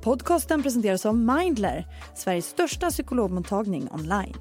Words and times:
Podcasten 0.00 0.62
presenteras 0.62 1.06
av 1.06 1.16
Mindler, 1.16 1.86
Sveriges 2.16 2.46
största 2.46 2.90
psykologmottagning 2.90 3.88
online. 3.92 4.36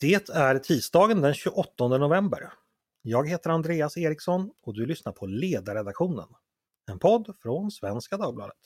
Det 0.00 0.28
är 0.30 0.58
tisdagen 0.58 1.20
den 1.20 1.34
28 1.34 1.88
november. 1.88 2.52
Jag 3.02 3.28
heter 3.28 3.50
Andreas 3.50 3.96
Eriksson 3.96 4.50
och 4.62 4.74
du 4.74 4.86
lyssnar 4.86 5.12
på 5.12 5.26
Ledarredaktionen. 5.26 6.28
En 6.90 6.98
podd 6.98 7.34
från 7.42 7.70
Svenska 7.70 8.16
Dagbladet. 8.16 8.56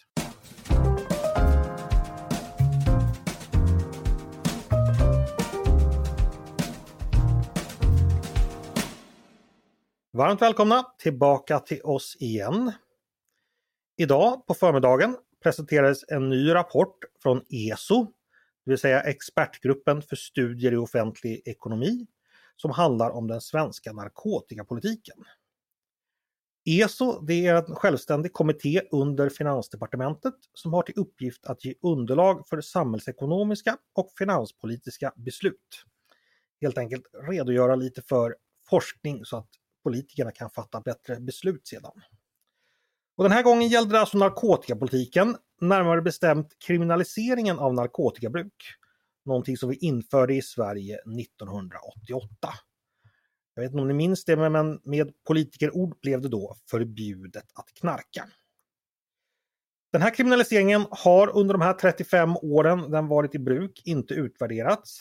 Varmt 10.13 10.43
välkomna 10.43 10.87
tillbaka 10.99 11.59
till 11.59 11.81
oss 11.85 12.17
igen. 12.21 12.73
Idag 14.01 14.47
på 14.47 14.55
förmiddagen 14.55 15.17
presenterades 15.43 16.05
en 16.09 16.29
ny 16.29 16.55
rapport 16.55 16.99
från 17.23 17.43
ESO, 17.49 18.05
det 18.65 18.71
vill 18.71 18.79
säga 18.79 19.01
Expertgruppen 19.01 20.03
för 20.03 20.17
studier 20.17 20.73
i 20.73 20.77
offentlig 20.77 21.43
ekonomi, 21.45 22.07
som 22.57 22.71
handlar 22.71 23.11
om 23.11 23.27
den 23.27 23.41
svenska 23.41 23.93
narkotikapolitiken. 23.93 25.17
ESO 26.65 27.21
det 27.21 27.47
är 27.47 27.55
en 27.55 27.75
självständig 27.75 28.33
kommitté 28.33 28.83
under 28.91 29.29
Finansdepartementet 29.29 30.35
som 30.55 30.73
har 30.73 30.83
till 30.83 30.99
uppgift 30.99 31.47
att 31.47 31.65
ge 31.65 31.75
underlag 31.83 32.49
för 32.49 32.61
samhällsekonomiska 32.61 33.77
och 33.95 34.13
finanspolitiska 34.19 35.13
beslut. 35.17 35.85
Helt 36.61 36.79
enkelt 36.79 37.05
redogöra 37.29 37.77
lite 37.77 38.03
för 38.03 38.37
forskning 38.71 39.25
så 39.25 39.37
att 39.37 39.51
politikerna 39.83 40.31
kan 40.31 40.51
fatta 40.51 40.81
bättre 40.81 41.21
beslut 41.21 41.67
sedan. 41.67 42.03
Och 43.19 43.25
den 43.25 43.33
här 43.33 43.43
gången 43.43 43.69
gällde 43.69 43.95
det 43.95 44.01
alltså 44.01 44.19
narkotikapolitiken, 44.19 45.37
närmare 45.61 46.03
bestämt 46.03 46.57
kriminaliseringen 46.67 47.59
av 47.59 47.75
narkotikabruk. 47.75 48.75
Någonting 49.25 49.57
som 49.57 49.69
vi 49.69 49.77
införde 49.77 50.35
i 50.35 50.43
Sverige 50.43 50.95
1988. 50.95 52.29
Jag 53.55 53.63
vet 53.63 53.71
inte 53.71 53.81
om 53.81 53.89
ni 53.89 53.95
minns 53.95 54.25
det, 54.25 54.37
men 54.37 54.81
med 54.85 55.13
politikerord 55.27 56.01
blev 56.01 56.21
det 56.21 56.29
då 56.29 56.57
förbjudet 56.71 57.45
att 57.55 57.75
knarka. 57.75 58.25
Den 59.93 60.03
här 60.03 60.15
kriminaliseringen 60.15 60.87
har 60.91 61.37
under 61.37 61.55
de 61.55 61.61
här 61.61 61.75
35 61.75 62.37
åren 62.37 62.91
den 62.91 63.09
varit 63.09 63.35
i 63.35 63.39
bruk 63.39 63.83
inte 63.85 64.15
utvärderats. 64.15 65.01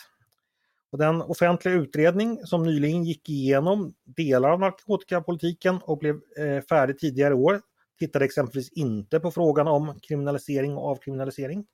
Och 0.92 0.98
den 0.98 1.22
offentliga 1.22 1.76
utredning 1.76 2.46
som 2.46 2.64
nyligen 2.64 3.04
gick 3.04 3.30
igenom 3.30 3.94
delar 4.04 4.50
av 4.50 4.60
narkotikapolitiken 4.60 5.78
och 5.82 5.98
blev 5.98 6.16
eh, 6.16 6.62
färdig 6.70 7.00
tidigare 7.00 7.34
i 7.34 7.38
år 7.38 7.62
tittade 8.00 8.26
exempelvis 8.26 8.72
inte 8.72 9.20
på 9.20 9.32
frågan 9.32 9.68
om 9.68 10.00
kriminalisering 10.00 10.78
och 10.78 10.90
avkriminalisering. 10.90 11.66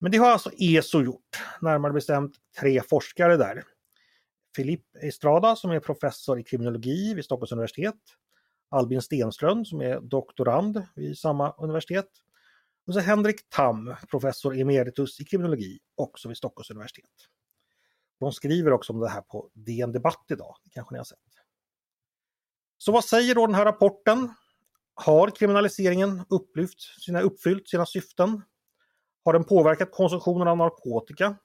Men 0.00 0.12
det 0.12 0.18
har 0.18 0.30
alltså 0.30 0.50
ESO 0.58 1.02
gjort, 1.02 1.42
närmare 1.60 1.92
bestämt 1.92 2.36
tre 2.60 2.82
forskare 2.82 3.36
där. 3.36 3.64
Filip 4.56 4.96
Estrada 5.02 5.56
som 5.56 5.70
är 5.70 5.80
professor 5.80 6.40
i 6.40 6.44
kriminologi 6.44 7.14
vid 7.14 7.24
Stockholms 7.24 7.52
universitet. 7.52 8.00
Albin 8.68 9.02
Stenström 9.02 9.64
som 9.64 9.80
är 9.80 10.00
doktorand 10.00 10.82
vid 10.94 11.18
samma 11.18 11.52
universitet. 11.52 12.08
Och 12.86 12.94
så 12.94 13.00
Henrik 13.00 13.48
Tam, 13.48 13.94
professor 14.10 14.58
emeritus 14.58 15.20
i 15.20 15.24
kriminologi, 15.24 15.78
också 15.94 16.28
vid 16.28 16.36
Stockholms 16.36 16.70
universitet. 16.70 17.10
De 18.20 18.32
skriver 18.32 18.72
också 18.72 18.92
om 18.92 19.00
det 19.00 19.08
här 19.08 19.20
på 19.20 19.50
DN 19.54 19.92
Debatt 19.92 20.24
idag, 20.30 20.56
det 20.64 20.70
kanske 20.70 20.94
ni 20.94 20.98
har 20.98 21.04
sett. 21.04 21.18
Så 22.78 22.92
vad 22.92 23.04
säger 23.04 23.34
då 23.34 23.46
den 23.46 23.54
här 23.54 23.64
rapporten? 23.64 24.34
Har 25.00 25.30
kriminaliseringen 25.30 26.22
upplyft 26.28 26.80
sina, 27.04 27.20
uppfyllt 27.20 27.68
sina 27.68 27.86
syften? 27.86 28.42
Har 29.24 29.32
den 29.32 29.44
påverkat 29.44 29.92
konsumtionen 29.92 30.48
av 30.48 30.56
narkotika? 30.56 31.36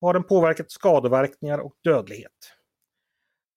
Har 0.00 0.14
den 0.14 0.24
påverkat 0.24 0.70
skadeverkningar 0.70 1.58
och 1.58 1.74
dödlighet? 1.84 2.32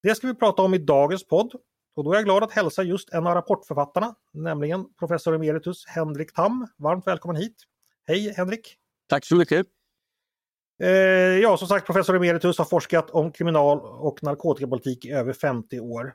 Det 0.02 0.14
ska 0.14 0.26
vi 0.26 0.34
prata 0.34 0.62
om 0.62 0.74
i 0.74 0.78
dagens 0.78 1.26
podd 1.26 1.52
och 1.96 2.04
då 2.04 2.12
är 2.12 2.16
jag 2.16 2.24
glad 2.24 2.42
att 2.42 2.52
hälsa 2.52 2.82
just 2.82 3.12
en 3.12 3.26
av 3.26 3.34
rapportförfattarna, 3.34 4.14
nämligen 4.32 4.94
professor 4.98 5.34
emeritus 5.34 5.86
Henrik 5.86 6.34
Tam. 6.34 6.66
Varmt 6.76 7.06
välkommen 7.06 7.36
hit! 7.36 7.56
Hej 8.06 8.34
Henrik! 8.36 8.76
Tack 9.08 9.24
så 9.24 9.36
mycket! 9.36 9.66
Eh, 10.82 10.88
ja, 11.42 11.56
som 11.56 11.68
sagt, 11.68 11.86
professor 11.86 12.16
emeritus 12.16 12.58
har 12.58 12.64
forskat 12.64 13.10
om 13.10 13.32
kriminal 13.32 13.80
och 13.80 14.22
narkotikapolitik 14.22 15.04
i 15.04 15.10
över 15.10 15.32
50 15.32 15.80
år. 15.80 16.14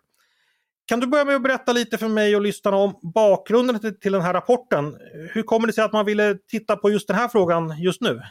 Kan 0.88 1.00
du 1.00 1.08
börja 1.08 1.26
med 1.26 1.36
att 1.36 1.44
berätta 1.44 1.74
lite 1.74 1.98
för 1.98 2.08
mig 2.08 2.36
och 2.36 2.42
lyssnarna 2.42 2.78
om 2.78 3.00
bakgrunden 3.14 3.80
till, 3.80 4.00
till 4.00 4.12
den 4.12 4.22
här 4.22 4.34
rapporten? 4.34 4.98
Hur 5.34 5.44
kommer 5.44 5.68
det 5.68 5.74
sig 5.74 5.84
att 5.84 5.94
man 5.94 6.06
ville 6.06 6.38
titta 6.48 6.76
på 6.76 6.90
just 6.90 7.08
den 7.08 7.18
här 7.18 7.28
frågan 7.28 7.82
just 7.82 8.02
nu? 8.02 8.22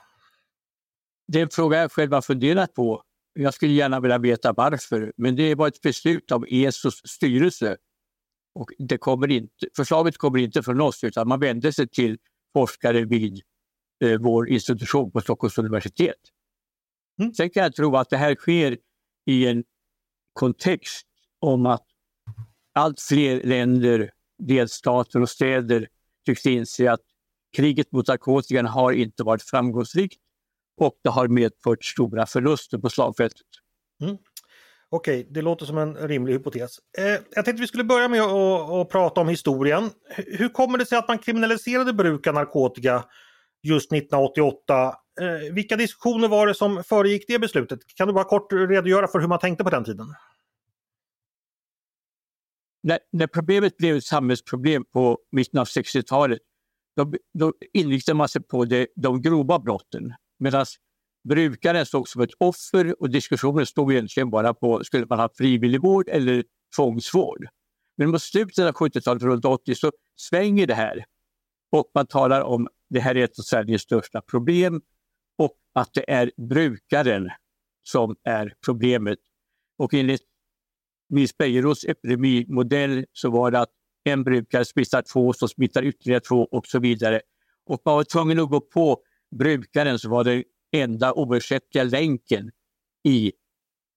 Det 1.29 1.39
är 1.39 1.43
en 1.43 1.51
fråga 1.51 1.79
jag 1.79 1.93
själv 1.93 2.13
har 2.13 2.23
funderat 2.23 2.75
på. 2.75 3.03
Jag 3.33 3.55
skulle 3.55 3.73
gärna 3.73 4.01
vilja 4.01 4.19
veta 4.19 4.53
varför, 4.53 5.13
men 5.17 5.37
det 5.37 5.55
var 5.55 5.69
ett 5.69 5.81
beslut 5.81 6.33
av 6.33 6.45
ESOs 6.49 7.03
styrelse. 7.05 7.77
Och 8.55 8.71
det 8.79 8.99
kommer 8.99 9.31
inte, 9.31 9.67
förslaget 9.77 10.17
kommer 10.17 10.39
inte 10.39 10.63
från 10.63 10.81
oss, 10.81 11.05
utan 11.05 11.29
man 11.29 11.41
vände 11.41 11.73
sig 11.73 11.89
till 11.89 12.19
forskare 12.53 13.05
vid 13.05 13.43
eh, 14.05 14.19
vår 14.21 14.49
institution 14.49 15.11
på 15.11 15.21
Stockholms 15.21 15.59
universitet. 15.59 16.21
Mm. 17.21 17.35
Sen 17.35 17.51
kan 17.51 17.63
jag 17.63 17.75
tro 17.75 17.97
att 17.97 18.11
det 18.11 18.17
här 18.17 18.35
sker 18.35 18.79
i 19.27 19.47
en 19.47 19.65
kontext 20.33 21.07
om 21.41 21.67
att 21.67 21.87
allt 22.77 23.01
fler 23.01 23.41
länder, 23.43 24.11
delstater 24.39 25.23
och 25.23 25.31
städer 25.31 25.89
tycks 26.27 26.47
inse 26.47 26.93
att 26.93 27.01
kriget 27.57 27.93
mot 27.93 28.09
narkotikan 28.09 28.67
har 28.67 28.93
inte 28.93 29.23
varit 29.23 29.43
framgångsrikt 29.43 30.21
och 30.81 30.95
det 31.05 31.11
har 31.11 31.29
medfört 31.29 31.85
stora 31.85 32.27
förluster 32.27 32.79
på 32.79 32.91
slagfältet. 32.91 33.47
Mm. 34.03 34.17
Okej, 34.89 35.21
okay, 35.21 35.33
det 35.33 35.43
låter 35.43 35.67
som 35.67 35.79
en 35.79 35.95
rimlig 35.97 36.33
hypotes. 36.33 36.79
Eh, 36.99 37.05
jag 37.05 37.45
tänkte 37.45 37.61
vi 37.61 37.67
skulle 37.67 37.85
börja 37.85 38.09
med 38.09 38.23
att, 38.23 38.71
att 38.71 38.89
prata 38.89 39.21
om 39.21 39.29
historien. 39.29 39.91
Hur 40.17 40.49
kommer 40.49 40.79
det 40.79 40.87
sig 40.87 40.99
att 40.99 41.09
man 41.09 41.19
kriminaliserade 41.19 41.93
bruk 41.93 42.27
av 42.27 42.35
narkotika 42.35 43.05
just 43.63 43.93
1988? 43.93 44.95
Eh, 45.21 45.55
vilka 45.55 45.77
diskussioner 45.77 46.29
var 46.29 46.47
det 46.47 46.55
som 46.55 46.85
föregick 46.85 47.25
det 47.29 47.39
beslutet? 47.39 47.81
Kan 47.95 48.09
du 48.09 48.15
bara 48.15 48.25
kort 48.25 48.53
redogöra 48.53 49.09
för 49.09 49.21
hur 49.21 49.29
man 49.29 49.39
tänkte 49.39 49.65
på 49.65 49.71
den 49.71 49.85
tiden? 49.85 50.07
När, 52.87 52.99
när 53.13 53.27
problemet 53.27 53.77
blev 53.77 53.97
ett 53.97 54.05
samhällsproblem 54.05 54.85
på 54.85 55.19
mitten 55.33 55.61
av 55.61 55.67
60-talet, 55.67 56.39
då, 56.97 57.13
då 57.39 57.53
inriktade 57.73 58.17
man 58.17 58.29
sig 58.29 58.43
på 58.43 58.65
det, 58.65 58.87
de 58.97 59.23
grova 59.23 59.59
brotten. 59.59 60.15
Medan 60.39 60.67
brukaren 61.29 61.87
såg 61.87 62.09
som 62.09 62.23
ett 62.23 62.31
offer 62.39 63.03
och 63.03 63.11
diskussionen 63.11 63.67
stod 63.67 63.93
egentligen 63.93 64.31
bara 64.31 64.55
på 64.55 64.85
skulle 64.85 65.07
man 65.07 65.19
ha 65.19 65.29
frivilligvård 65.37 66.09
eller 66.09 66.45
tvångsvård. 66.77 67.47
Men 67.97 68.11
mot 68.11 68.23
slutet 68.23 68.59
av 68.59 68.73
70-talet, 68.73 69.23
runt 69.23 69.45
80, 69.45 69.75
så 69.75 69.93
svänger 70.17 70.67
det 70.67 70.75
här. 70.75 71.05
Och 71.73 71.91
man 71.95 72.07
talar 72.07 72.41
om 72.41 72.69
det 72.89 73.01
här 73.01 73.17
är 73.17 73.25
ett 73.25 73.39
av 73.39 73.43
Sveriges 73.43 73.83
största 73.83 74.21
problem 74.21 74.83
och 75.39 75.57
att 75.75 75.95
det 75.95 76.11
är 76.11 76.31
brukaren 76.37 77.31
som 77.83 78.17
är 78.25 78.55
problemet. 78.65 79.19
Och 79.79 79.95
enligt 79.95 80.23
Nils 81.09 81.37
Bejerots 81.37 81.85
epidemimodell 81.85 83.05
så 83.13 83.31
var 83.31 83.51
det 83.51 83.61
att 83.61 83.71
en 84.05 84.25
brukare 84.25 84.65
smittar 84.65 85.03
två, 85.03 85.33
så 85.33 85.49
smittar 85.49 85.85
ytterligare 85.85 86.21
två 86.21 86.49
och 86.51 86.67
så 86.67 86.79
vidare. 86.79 87.21
Och 87.67 87.83
man 87.85 87.95
var 87.95 88.05
tvungen 88.05 88.41
att 88.41 88.51
gå 88.51 88.61
på 88.61 88.99
brukaren 89.39 89.99
som 89.99 90.11
var 90.11 90.25
den 90.25 90.45
enda 90.73 91.13
oersättliga 91.13 91.85
länken 91.85 92.51
i 93.05 93.33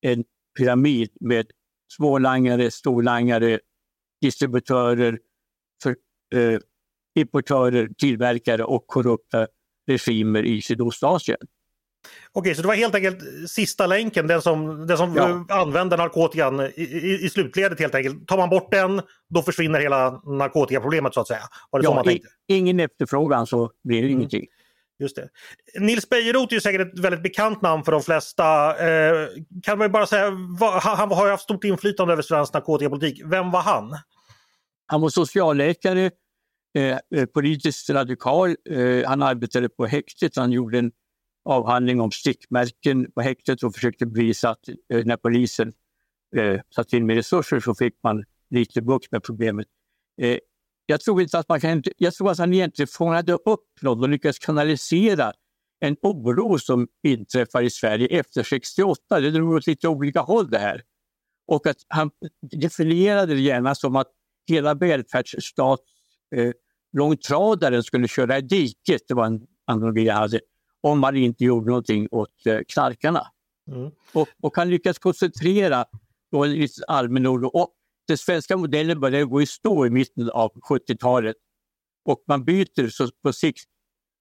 en 0.02 0.24
pyramid 0.58 1.10
med 1.20 1.52
smålangare, 1.92 2.72
storlangare, 2.72 3.60
distributörer, 4.22 5.20
för, 5.84 5.96
eh, 6.36 6.60
importörer, 7.16 7.90
tillverkare 7.98 8.64
och 8.64 8.88
korrupta 8.88 9.48
regimer 9.88 10.44
i 10.44 10.62
Sydostasien. 10.62 11.38
Okej, 12.32 12.56
så 12.56 12.62
det 12.62 12.68
var 12.68 12.76
helt 12.76 12.96
enkelt 12.96 13.50
sista 13.50 13.88
länken, 13.88 14.28
den 14.28 14.42
som, 14.42 14.88
den 14.88 14.98
som 14.98 15.16
ja. 15.16 15.56
använder 15.56 15.98
narkotikan 15.98 16.60
i, 16.60 16.72
i, 16.76 17.26
i, 17.26 17.30
slutledet 17.30 17.80
helt 17.80 17.96
enkelt. 17.96 18.28
Tar 18.28 18.38
man 18.38 18.50
bort 18.50 18.72
den, 18.72 19.02
då 19.30 19.42
försvinner 19.42 19.80
hela 19.80 20.12
narkotikaproblemet 20.12 21.14
så 21.14 21.22
att 21.22 21.28
säga. 21.28 21.44
Var 21.70 21.80
det 21.80 21.84
ja, 21.84 21.90
så 21.90 21.96
man 21.96 22.06
tänkte? 22.06 22.30
ingen 22.48 22.80
efterfrågan 22.80 23.48
så 23.48 23.72
blir 23.84 24.02
det 24.02 24.08
mm. 24.08 24.18
ingenting. 24.18 24.46
Just 25.00 25.16
det. 25.16 25.30
Nils 25.80 26.10
Bejerot 26.10 26.54
är 26.54 26.60
säkert 26.60 26.94
ett 26.94 27.00
väldigt 27.00 27.24
bekant 27.24 27.62
namn 27.62 27.84
för 27.84 27.92
de 27.92 28.02
flesta. 28.02 28.78
Eh, 28.88 29.28
kan 29.64 29.78
man 29.78 29.92
bara 29.92 30.06
säga, 30.06 30.32
vad, 30.60 30.74
han 30.84 31.12
har 31.12 31.30
haft 31.30 31.44
stort 31.44 31.64
inflytande 31.64 32.14
över 32.14 32.24
svensk 32.24 32.54
narkotikapolitik. 32.54 33.22
Vem 33.26 33.52
var 33.52 33.62
han? 33.62 33.98
Han 34.86 35.02
var 35.02 35.10
socialläkare, 35.10 36.12
eh, 36.78 36.98
eh 37.16 37.26
politiskt 37.34 37.90
radikal. 37.90 38.56
Eh, 38.70 39.08
han 39.08 39.24
arbetade 39.24 39.70
på 39.70 39.86
häktet. 39.86 40.36
Han 40.36 40.52
gjorde 40.52 40.80
en 40.80 40.92
avhandling 41.46 42.02
om 42.02 42.12
stickmärken 42.12 43.12
på 43.12 43.22
häktet 43.22 43.64
och 43.64 43.74
försökte 43.74 44.06
bevisa 44.06 44.50
att 44.50 44.70
eh, 44.94 45.06
när 45.06 45.18
polisen 45.18 45.74
eh, 46.36 46.62
satte 46.76 46.98
in 46.98 47.06
mer 47.06 47.16
resurser 47.16 47.60
så 47.60 47.76
fick 47.76 47.94
man 48.04 48.24
lite 48.50 48.82
bukt 48.82 49.12
med 49.12 49.24
problemet. 49.24 49.68
Eh, 50.22 50.38
jag 50.86 51.02
tror 51.02 51.22
inte 51.22 51.40
att 51.40 51.50
man 51.50 51.60
kan, 51.60 51.84
jag 51.98 52.14
tror 52.14 52.32
att 52.32 52.38
han 52.38 52.54
egentligen 52.54 52.88
fångade 52.88 53.34
upp 53.34 53.66
något 53.82 54.02
och 54.02 54.10
lyckades 54.10 54.40
kanalisera 54.40 55.34
en 55.80 55.96
oro 56.02 56.60
som 56.60 56.88
inträffar 57.04 57.62
i 57.62 57.70
Sverige 57.70 58.08
efter 58.20 58.44
68. 58.44 59.20
Det 59.20 59.32
drog 59.32 59.54
åt 59.54 59.68
lite 59.68 59.88
olika 59.88 60.22
håll 60.22 60.50
det 60.50 60.60
här. 60.60 60.82
Och 61.48 61.68
att 61.68 61.78
han 61.88 62.12
definierade 62.42 63.34
det 63.34 63.42
gärna 63.42 63.76
som 63.76 63.96
att 63.96 64.08
hela 64.48 64.74
välfärdsstats 64.74 65.84
eh, 66.36 66.52
långtradaren 66.98 67.84
skulle 67.84 68.08
köra 68.08 68.38
i 68.38 68.42
diket. 68.42 69.02
Det 69.08 69.14
var 69.14 69.26
en 69.26 69.48
analogi 69.66 70.06
jag 70.06 70.16
hade. 70.16 70.40
Om 70.82 71.00
man 71.00 71.16
inte 71.16 71.44
gjorde 71.44 71.68
någonting 71.68 72.08
åt 72.12 72.46
eh, 72.46 72.60
knarkarna. 72.68 73.28
Mm. 73.72 73.92
Och, 74.14 74.28
och 74.42 74.56
han 74.56 74.70
lyckades 74.70 75.00
koncentrera 75.00 75.86
då 76.32 76.44
en 76.44 76.54
lite 76.54 76.86
allmän 76.88 77.28
oro. 77.28 77.48
Och 77.48 77.74
den 78.08 78.18
svenska 78.18 78.58
modellen 78.58 79.00
började 79.00 79.26
gå 79.26 79.42
i 79.42 79.46
stå 79.46 79.86
i 79.86 79.90
mitten 79.90 80.30
av 80.30 80.52
70-talet. 80.54 81.36
Och 82.06 82.24
man 82.28 82.46
byter 82.46 82.90
så 82.90 83.10
på 83.24 83.34
sikt 83.34 83.64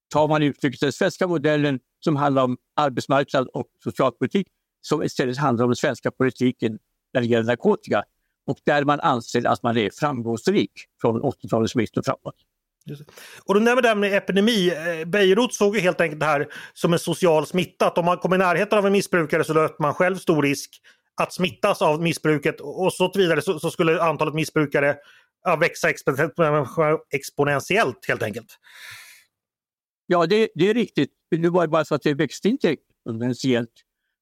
tar 0.09 0.29
man 0.29 0.43
uttrycket 0.43 0.81
den 0.81 0.93
svenska 0.93 1.27
modellen 1.27 1.81
som 2.05 2.17
handlar 2.17 2.45
om 2.45 2.57
arbetsmarknad 2.77 3.49
och 3.49 3.67
socialpolitik 3.85 4.47
som 4.81 5.03
istället 5.03 5.37
handlar 5.37 5.65
om 5.65 5.71
den 5.71 5.77
svenska 5.77 6.11
politiken 6.11 6.79
när 7.13 7.21
det 7.21 7.27
gäller 7.27 7.45
narkotika 7.45 8.05
och 8.47 8.59
där 8.65 8.85
man 8.85 9.01
anser 9.01 9.47
att 9.47 9.63
man 9.63 9.77
är 9.77 9.91
framgångsrik 9.91 10.73
från 11.01 11.23
80-talets 11.23 11.75
mitt 11.75 11.97
och 11.97 12.05
framåt. 12.05 12.35
Och 13.45 13.55
det 13.61 13.89
här 13.89 13.95
med 13.95 14.15
epidemi. 14.15 14.69
Eh, 14.69 15.09
Beirut 15.09 15.55
såg 15.55 15.77
ju 15.77 15.81
helt 15.81 16.01
enkelt 16.01 16.21
det 16.21 16.27
här 16.27 16.49
som 16.75 16.93
en 16.93 16.99
social 16.99 17.47
smitta. 17.47 17.87
Att 17.87 17.99
om 17.99 18.05
man 18.05 18.19
kommer 18.19 18.37
i 18.37 18.39
närheten 18.39 18.79
av 18.79 18.87
en 18.87 18.93
missbrukare 18.93 19.45
så 19.45 19.55
löper 19.55 19.83
man 19.83 19.95
själv 19.95 20.17
stor 20.17 20.43
risk 20.43 20.71
att 21.21 21.33
smittas 21.33 21.83
av 21.83 22.03
missbruket 22.03 22.61
och 22.61 22.93
så 22.93 23.13
vidare 23.15 23.43
så, 23.43 23.61
så 23.61 23.71
skulle 23.71 24.03
antalet 24.03 24.35
missbrukare 24.35 24.97
växa 25.61 25.89
exponentiellt 27.11 28.07
helt 28.09 28.23
enkelt. 28.23 28.59
Ja, 30.07 30.27
det, 30.27 30.49
det 30.55 30.71
är 30.71 30.75
riktigt. 30.75 31.11
Det 31.31 31.49
var 31.49 31.67
bara 31.67 31.85
så 31.85 31.95
att 31.95 32.03
det 32.03 32.15
växte 32.15 32.49
inte 32.49 32.71
exponentiellt. 32.71 33.71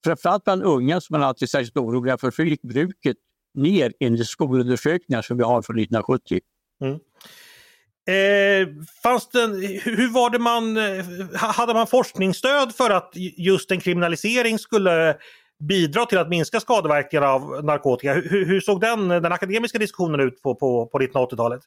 Framförallt 0.04 0.44
bland 0.44 0.62
unga 0.62 1.00
som 1.00 1.14
man 1.14 1.22
alltid 1.22 1.50
särskilt 1.50 1.76
oroliga 1.76 2.18
för, 2.18 2.30
för 2.30 2.42
gick 2.42 2.62
bruket 2.62 3.16
ner 3.54 3.92
enligt 4.00 4.26
skolundersökningar 4.26 5.22
som 5.22 5.36
vi 5.36 5.44
har 5.44 5.62
från 5.62 5.78
1970. 5.78 6.40
Mm. 6.80 6.98
Eh, 8.08 8.68
fanns 9.02 9.28
det, 9.28 9.40
hur 9.84 10.12
var 10.12 10.30
det 10.30 10.38
man, 10.38 10.76
eh, 10.76 11.04
hade 11.34 11.74
man 11.74 11.86
forskningsstöd 11.86 12.74
för 12.74 12.90
att 12.90 13.12
just 13.36 13.70
en 13.70 13.80
kriminalisering 13.80 14.58
skulle 14.58 15.16
bidra 15.68 16.06
till 16.06 16.18
att 16.18 16.28
minska 16.28 16.60
skadeverkningarna 16.60 17.32
av 17.32 17.64
narkotika? 17.64 18.14
Hur, 18.14 18.46
hur 18.46 18.60
såg 18.60 18.80
den, 18.80 19.08
den 19.08 19.32
akademiska 19.32 19.78
diskussionen 19.78 20.20
ut 20.20 20.42
på, 20.42 20.54
på, 20.54 20.86
på 20.86 20.98
1980-talet? 20.98 21.62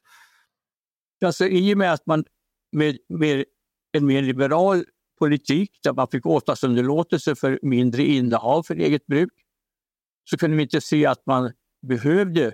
Alltså, 1.24 1.46
I 1.46 1.74
och 1.74 1.78
med 1.78 1.92
att 1.92 2.06
man 2.06 2.24
med, 2.72 2.98
med 3.08 3.44
en 3.92 4.06
mer 4.06 4.22
liberal 4.22 4.84
politik 5.18 5.70
där 5.82 5.92
man 5.92 6.08
fick 6.08 6.26
åtalsunderlåtelse 6.26 7.34
för 7.34 7.58
mindre 7.62 8.02
innehav 8.02 8.62
för 8.62 8.76
eget 8.76 9.06
bruk 9.06 9.32
så 10.30 10.38
kunde 10.38 10.56
vi 10.56 10.62
inte 10.62 10.80
se 10.80 11.06
att 11.06 11.26
man 11.26 11.52
behövde 11.86 12.52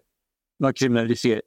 någon 0.59 0.75
kriminalisering 0.75 1.43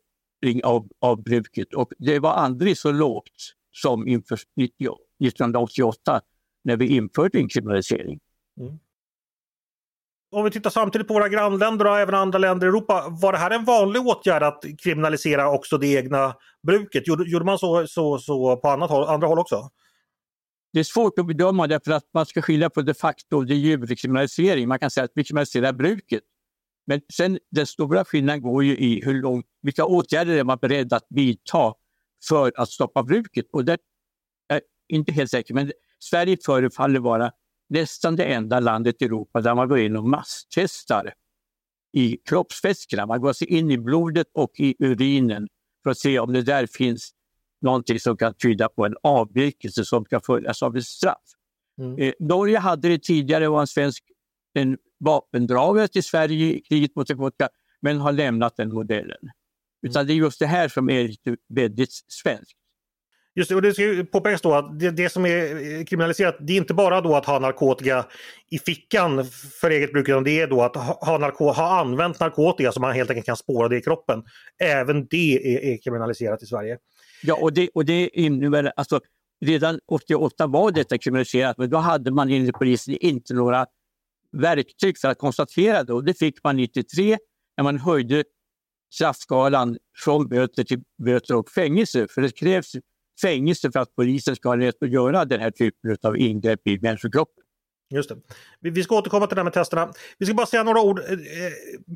av, 0.63 0.87
av 1.01 1.23
bruket. 1.23 1.73
Och 1.73 1.91
det 1.97 2.19
var 2.19 2.31
aldrig 2.31 2.77
så 2.77 2.91
lågt 2.91 3.55
som 3.71 4.07
inför 4.07 4.35
1988 4.35 6.21
när 6.63 6.77
vi 6.77 6.95
införde 6.95 7.37
en 7.37 7.49
kriminalisering. 7.49 8.19
Mm. 8.59 8.79
Om 10.31 10.43
vi 10.43 10.51
tittar 10.51 10.69
samtidigt 10.69 11.07
på 11.07 11.13
våra 11.13 11.29
grannländer 11.29 11.87
och 11.87 11.99
även 11.99 12.15
andra 12.15 12.39
länder 12.39 12.67
i 12.67 12.69
Europa. 12.69 13.05
Var 13.21 13.31
det 13.31 13.37
här 13.37 13.51
en 13.51 13.65
vanlig 13.65 14.01
åtgärd 14.07 14.43
att 14.43 14.63
kriminalisera 14.83 15.51
också 15.51 15.77
det 15.77 15.87
egna 15.87 16.35
bruket? 16.67 17.07
Gjorde, 17.07 17.29
gjorde 17.29 17.45
man 17.45 17.59
så, 17.59 17.87
så, 17.87 18.17
så 18.17 18.57
på 18.57 18.69
annat 18.69 18.89
håll, 18.89 19.07
andra 19.07 19.27
håll 19.27 19.39
också? 19.39 19.69
Det 20.73 20.79
är 20.79 20.83
svårt 20.83 21.19
att 21.19 21.27
bedöma 21.27 21.67
därför 21.67 21.91
att 21.91 22.03
man 22.13 22.25
ska 22.25 22.41
skilja 22.41 22.69
på 22.69 22.81
de 22.81 22.93
facto 22.93 23.37
och 23.37 23.45
de 23.45 23.55
jure 23.55 23.95
kriminalisering. 23.95 24.67
Man 24.67 24.79
kan 24.79 24.91
säga 24.91 25.03
att 25.03 25.11
vi 25.15 25.23
kriminaliserar 25.23 25.73
bruket. 25.73 26.23
Men 26.89 27.01
sen 27.13 27.39
den 27.51 27.65
stora 27.65 28.05
skillnaden 28.05 28.41
går 28.41 28.63
ju 28.63 28.77
i 28.77 29.01
hur 29.05 29.21
långt, 29.21 29.45
vilka 29.61 29.85
åtgärder 29.85 30.37
är 30.37 30.43
man 30.43 30.57
beredd 30.61 30.93
att 30.93 31.05
vidta 31.09 31.73
för 32.29 32.51
att 32.55 32.69
stoppa 32.69 33.03
bruket. 33.03 33.45
Och 33.53 33.65
det 33.65 33.77
är 34.47 34.61
inte 34.87 35.11
helt 35.11 35.31
säker, 35.31 35.53
men 35.53 35.71
Sverige 35.99 36.37
förefaller 36.45 36.99
vara 36.99 37.31
nästan 37.69 38.15
det 38.15 38.25
enda 38.25 38.59
landet 38.59 39.01
i 39.01 39.05
Europa 39.05 39.41
där 39.41 39.55
man 39.55 39.69
går 39.69 39.79
in 39.79 39.95
och 39.95 40.03
masstestar 40.03 41.13
i 41.93 42.17
kroppsvätskorna. 42.29 43.05
Man 43.05 43.21
går 43.21 43.27
alltså 43.27 43.45
in 43.45 43.71
i 43.71 43.77
blodet 43.77 44.27
och 44.33 44.51
i 44.59 44.75
urinen 44.79 45.47
för 45.83 45.89
att 45.89 45.97
se 45.97 46.19
om 46.19 46.33
det 46.33 46.41
där 46.41 46.67
finns 46.67 47.11
någonting 47.61 47.99
som 47.99 48.17
kan 48.17 48.33
tyda 48.33 48.69
på 48.69 48.85
en 48.85 48.95
avvikelse 49.03 49.85
som 49.85 50.05
ska 50.05 50.19
följas 50.19 50.63
av 50.63 50.77
ett 50.77 50.85
straff. 50.85 51.23
Mm. 51.81 51.97
Eh, 51.97 52.13
Norge 52.19 52.57
hade 52.57 52.89
det 52.89 53.03
tidigare, 53.03 53.47
var 53.47 53.61
en 53.61 53.67
svensk 53.67 54.03
en 54.53 54.77
vapendragare 54.99 55.87
till 55.87 56.03
Sverige 56.03 56.45
i 56.45 56.61
kriget 56.61 56.95
mot 56.95 57.09
narkotika, 57.09 57.49
men 57.81 57.97
har 57.97 58.11
lämnat 58.11 58.57
den 58.57 58.73
modellen. 58.73 59.17
Mm. 59.21 59.91
Utan 59.91 60.07
det 60.07 60.13
är 60.13 60.15
just 60.15 60.39
det 60.39 60.45
här 60.45 60.67
som 60.67 60.89
är 60.89 61.15
väldigt 61.53 61.91
svenskt. 62.07 62.59
Just 63.35 63.49
det, 63.49 63.55
och 63.55 63.61
det 63.61 63.73
ska 63.73 64.05
påpekas 64.11 64.41
då 64.41 64.53
att 64.53 64.79
det, 64.79 64.91
det, 64.91 65.09
som 65.09 65.25
är 65.25 65.85
kriminaliserat 65.85 66.37
det 66.39 66.53
är 66.53 66.57
inte 66.57 66.73
bara 66.73 67.01
då 67.01 67.15
att 67.15 67.25
ha 67.25 67.39
narkotika 67.39 68.05
i 68.51 68.59
fickan 68.59 69.25
för 69.61 69.69
eget 69.69 69.93
bruk 69.93 70.09
utan 70.09 70.23
det 70.23 70.39
är 70.39 70.47
då 70.47 70.61
att 70.61 70.75
ha, 70.75 71.17
narko, 71.17 71.45
ha 71.45 71.79
använt 71.79 72.19
narkotika 72.19 72.71
så 72.71 72.79
man 72.79 72.93
helt 72.93 73.09
enkelt 73.09 73.25
kan 73.25 73.37
spåra 73.37 73.67
det 73.67 73.77
i 73.77 73.81
kroppen. 73.81 74.23
Även 74.59 75.07
det 75.07 75.55
är, 75.55 75.73
är 75.73 75.77
kriminaliserat 75.77 76.43
i 76.43 76.45
Sverige. 76.45 76.77
Ja, 77.23 77.35
och 77.41 77.53
det, 77.53 77.69
och 77.73 77.85
det 77.85 78.07
innebär 78.07 78.71
alltså 78.75 78.99
redan 79.45 79.79
88 79.87 80.47
var 80.47 80.71
detta 80.71 80.97
kriminaliserat 80.97 81.57
men 81.57 81.69
då 81.69 81.77
hade 81.77 82.11
man 82.11 82.29
enligt 82.29 82.55
polisen 82.55 82.97
inte 83.01 83.33
några 83.33 83.65
verktyg 84.31 84.97
för 84.97 85.07
att 85.07 85.17
konstatera 85.17 85.83
det 85.83 85.93
och 85.93 86.03
det 86.03 86.13
fick 86.13 86.43
man 86.43 86.55
93 86.55 87.17
när 87.57 87.63
man 87.63 87.77
höjde 87.77 88.23
straffskalan 88.93 89.77
från 90.03 90.27
böter 90.27 90.63
till 90.63 90.81
böter 91.03 91.35
och 91.35 91.49
fängelse. 91.49 92.07
För 92.09 92.21
det 92.21 92.31
krävs 92.31 92.71
fängelse 93.21 93.71
för 93.71 93.79
att 93.79 93.95
polisen 93.95 94.35
ska 94.35 94.49
ha 94.49 94.57
rätt 94.57 94.83
att 94.83 94.89
göra 94.89 95.25
den 95.25 95.39
här 95.39 95.51
typen 95.51 95.97
av 96.01 96.17
ingrepp 96.17 96.67
i 96.67 96.79
människokroppen. 96.79 97.43
Just 97.91 98.09
det. 98.09 98.15
Vi 98.59 98.83
ska 98.83 98.97
återkomma 98.97 99.27
till 99.27 99.35
det 99.35 99.39
här 99.39 99.43
med 99.43 99.53
testerna. 99.53 99.93
Vi 100.17 100.25
ska 100.25 100.35
bara 100.35 100.45
säga 100.45 100.63
några 100.63 100.81
ord 100.81 100.99
eh, 100.99 101.15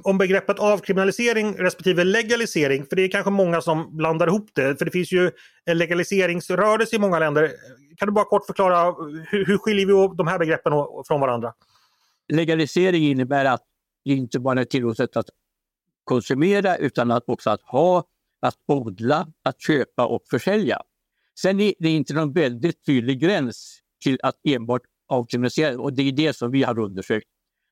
om 0.04 0.18
begreppet 0.18 0.60
avkriminalisering 0.60 1.54
respektive 1.54 2.04
legalisering. 2.04 2.86
För 2.86 2.96
det 2.96 3.02
är 3.02 3.12
kanske 3.12 3.32
många 3.32 3.62
som 3.62 3.98
blandar 3.98 4.28
ihop 4.28 4.50
det. 4.54 4.76
För 4.78 4.86
det 4.86 4.92
finns 4.92 5.12
ju 5.12 5.32
en 5.66 5.78
legaliseringsrörelse 5.78 6.96
i 6.96 7.00
många 7.00 7.20
länder. 7.20 7.52
Kan 7.98 8.08
du 8.08 8.12
bara 8.12 8.26
kort 8.26 8.46
förklara 8.46 8.88
eh, 8.88 8.96
hur, 9.30 9.46
hur 9.46 9.58
skiljer 9.58 9.86
vi 9.86 10.16
de 10.18 10.28
här 10.28 10.40
begreppen 10.40 10.74
från 11.08 11.22
varandra? 11.22 11.54
Legalisering 12.28 13.04
innebär 13.04 13.46
att 13.46 13.64
det 14.06 14.12
inte 14.12 14.40
bara 14.40 14.62
är 14.62 14.66
tillåtet 14.66 15.18
att 15.18 15.30
konsumera 16.04 16.78
utan 16.78 17.12
att 17.12 17.24
också 17.28 17.50
att 17.50 17.62
ha, 17.62 18.04
att 18.42 18.58
odla, 18.68 19.28
att 19.44 19.62
köpa 19.62 20.06
och 20.06 20.24
försälja. 20.30 20.82
Sen 21.40 21.60
är 21.60 21.74
det 21.80 21.90
inte 21.90 22.14
någon 22.14 22.34
väldigt 22.34 22.86
tydlig 22.86 23.20
gräns 23.20 23.80
till 24.04 24.20
att 24.24 24.36
enbart 24.44 24.82
avkriminalisera 25.08 25.80
och 25.80 25.94
det 25.94 26.02
är 26.02 26.12
det 26.12 26.34
som 26.34 26.52
vi 26.52 26.64
har 26.64 26.80
undersökt. 26.80 27.28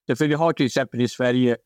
Därför 0.08 0.28
vi 0.28 0.34
har 0.34 0.54
till 0.54 0.66
exempel 0.66 1.02
i 1.02 1.08
Sverige 1.08 1.58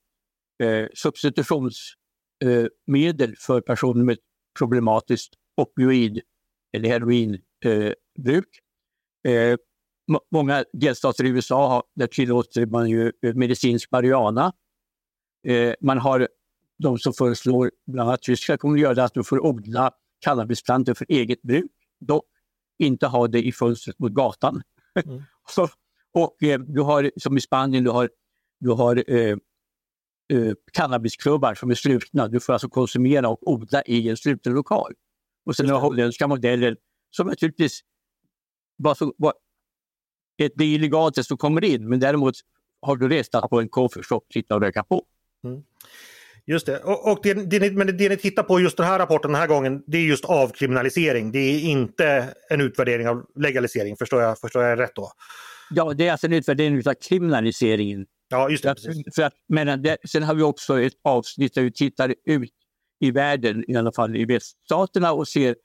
eh, 0.63 0.87
substitutionsmedel 0.93 3.29
eh, 3.29 3.35
för 3.37 3.61
personer 3.61 4.03
med 4.03 4.17
problematiskt 4.59 5.33
opioid 5.57 6.21
eller 6.73 6.89
heroinbruk. 6.89 8.59
Eh, 9.27 9.57
många 10.31 10.65
delstater 10.73 11.23
i 11.23 11.27
USA 11.29 11.67
har, 11.67 11.83
där 11.95 12.07
tillåter 12.07 12.65
man 12.65 12.89
ju 12.89 13.11
eh, 13.21 13.33
medicinsk 13.33 13.91
marijuana. 13.91 14.53
Eh, 15.47 15.73
man 15.81 15.97
har 15.97 16.27
de 16.77 16.97
som 16.97 17.13
föreslår, 17.13 17.71
bland 17.87 18.09
annat 18.09 18.21
Tyskland 18.21 18.59
kommer 18.59 18.75
att 18.75 18.81
göra 18.81 18.93
det, 18.93 19.03
att 19.03 19.13
du 19.13 19.23
får 19.23 19.45
odla 19.45 19.91
cannabisplantor 20.19 20.93
för 20.93 21.05
eget 21.09 21.41
bruk. 21.41 21.71
Dock 21.99 22.25
inte 22.77 23.07
ha 23.07 23.27
det 23.27 23.47
i 23.47 23.51
fönstret 23.51 23.99
mot 23.99 24.11
gatan. 24.11 24.61
Mm. 25.05 25.23
så, 25.49 25.67
och 26.13 26.43
eh, 26.43 26.59
du 26.59 26.81
har 26.81 27.11
som 27.17 27.37
i 27.37 27.41
Spanien, 27.41 27.83
du 27.83 27.89
har, 27.89 28.09
du 28.59 28.69
har 28.69 29.03
eh, 29.07 29.37
eh, 30.33 30.53
cannabisklubbar 30.73 31.55
som 31.55 31.69
är 31.71 31.75
slutna. 31.75 32.27
Du 32.27 32.39
får 32.39 32.53
alltså 32.53 32.69
konsumera 32.69 33.29
och 33.29 33.51
odla 33.51 33.81
i 33.81 34.09
en 34.09 34.17
sluten 34.17 34.53
lokal. 34.53 34.93
Och 35.45 35.55
sen 35.55 35.69
har 35.69 35.79
holländska 35.79 36.27
modellen 36.27 36.75
som 37.09 37.27
naturligtvis 37.27 37.81
bara 38.77 38.95
så, 38.95 39.13
bara, 39.17 39.33
det 40.37 40.63
är 40.63 40.67
illegalt 40.67 41.15
det 41.15 41.23
som 41.23 41.37
kommer 41.37 41.63
in 41.63 41.89
men 41.89 41.99
däremot 41.99 42.35
har 42.81 42.95
du 42.95 43.09
rätt 43.09 43.35
att 43.35 43.49
på 43.49 43.61
en 43.61 43.69
coffeeshop 43.69 44.33
sitta 44.33 44.55
och 44.55 44.61
röka 44.61 44.83
på. 44.83 45.03
Mm. 45.43 45.63
Just 46.47 46.65
det, 46.65 46.79
och, 46.79 47.11
och 47.11 47.19
det, 47.23 47.33
det, 47.33 47.59
ni, 47.59 47.71
men 47.71 47.97
det 47.97 48.09
ni 48.09 48.17
tittar 48.17 48.43
på 48.43 48.59
just 48.59 48.77
den 48.77 48.85
här 48.85 48.99
rapporten 48.99 49.31
den 49.31 49.41
här 49.41 49.47
gången 49.47 49.83
det 49.87 49.97
är 49.97 50.01
just 50.01 50.25
avkriminalisering. 50.25 51.31
Det 51.31 51.39
är 51.39 51.59
inte 51.59 52.33
en 52.49 52.61
utvärdering 52.61 53.07
av 53.07 53.25
legalisering, 53.35 53.97
förstår 53.97 54.21
jag, 54.21 54.39
förstår 54.39 54.63
jag 54.63 54.79
rätt 54.79 54.95
då? 54.95 55.11
Ja, 55.69 55.93
det 55.93 56.07
är 56.07 56.11
alltså 56.11 56.27
en 56.27 56.33
utvärdering 56.33 56.77
av 56.87 56.93
kriminaliseringen. 56.93 58.05
Ja, 58.29 58.49
just 58.49 58.63
det. 58.63 58.75
För 58.81 58.89
att, 58.89 59.15
för 59.15 59.21
att, 59.23 59.33
men 59.47 59.81
det, 59.81 59.97
sen 60.09 60.23
har 60.23 60.35
vi 60.35 60.43
också 60.43 60.81
ett 60.81 60.93
avsnitt 61.03 61.53
där 61.53 61.61
vi 61.61 61.71
tittar 61.71 62.15
ut 62.25 62.51
i 62.99 63.11
världen, 63.11 63.63
i 63.67 63.75
alla 63.75 63.91
fall 63.91 64.15
i 64.15 64.25
väststaterna 64.25 65.13
och 65.13 65.27
ser 65.27 65.55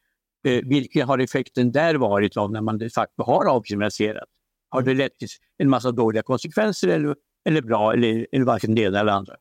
eh, 0.47 0.61
vilken 0.65 1.09
har 1.09 1.19
effekten 1.19 1.73
där 1.73 1.95
varit 1.95 2.37
av 2.37 2.53
när 2.53 2.61
man 2.61 2.79
de 2.79 2.91
facto 2.91 3.23
har 3.23 3.45
avkriminaliserat. 3.45 4.29
Har 4.71 4.83
det 4.83 4.95
lett 4.95 5.19
till 5.19 5.29
en 5.59 5.71
massa 5.71 5.93
dåliga 5.93 6.23
konsekvenser 6.23 6.89
eller, 6.89 7.15
eller 7.49 7.63
bra 7.63 7.93
eller, 7.93 8.27
eller 8.33 8.45
varken 8.45 8.75
det 8.75 8.83
ena 8.83 9.01
eller 9.01 9.13
andra? 9.13 9.35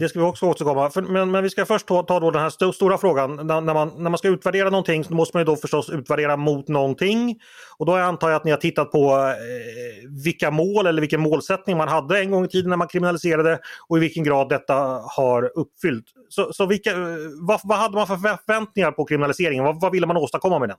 Det 0.00 0.08
ska 0.08 0.18
vi 0.18 0.24
också 0.24 0.46
återkomma 0.46 0.90
för, 0.90 1.02
men, 1.02 1.30
men 1.30 1.42
vi 1.42 1.50
ska 1.50 1.66
först 1.66 1.86
ta, 1.86 2.02
ta 2.02 2.20
då 2.20 2.30
den 2.30 2.42
här 2.42 2.48
st 2.48 2.72
stora 2.72 2.98
frågan. 2.98 3.46
När, 3.46 3.60
när, 3.60 3.74
man, 3.74 3.92
när 3.96 4.10
man 4.10 4.18
ska 4.18 4.28
utvärdera 4.28 4.70
någonting 4.70 5.04
så 5.04 5.14
måste 5.14 5.36
man 5.36 5.46
då 5.46 5.56
förstås 5.56 5.90
utvärdera 5.90 6.36
mot 6.36 6.68
någonting. 6.68 7.38
Och 7.78 7.86
då 7.86 7.92
antar 7.92 8.28
jag 8.28 8.36
att 8.36 8.44
ni 8.44 8.50
har 8.50 8.58
tittat 8.58 8.92
på 8.92 9.16
eh, 9.16 10.10
vilka 10.24 10.50
mål 10.50 10.86
eller 10.86 11.00
vilken 11.00 11.20
målsättning 11.20 11.76
man 11.76 11.88
hade 11.88 12.18
en 12.18 12.30
gång 12.30 12.44
i 12.44 12.48
tiden 12.48 12.70
när 12.70 12.76
man 12.76 12.88
kriminaliserade 12.88 13.58
och 13.88 13.96
i 13.96 14.00
vilken 14.00 14.24
grad 14.24 14.48
detta 14.48 14.74
har 15.16 15.58
uppfyllt. 15.58 16.06
Så, 16.28 16.52
så 16.52 16.66
vilka, 16.66 16.90
eh, 16.90 16.96
vad, 17.48 17.60
vad 17.64 17.78
hade 17.78 17.94
man 17.94 18.06
för 18.06 18.16
förväntningar 18.16 18.92
på 18.92 19.04
kriminaliseringen? 19.04 19.64
Vad, 19.64 19.80
vad 19.80 19.92
ville 19.92 20.06
man 20.06 20.16
åstadkomma 20.16 20.58
med 20.58 20.68
den? 20.68 20.78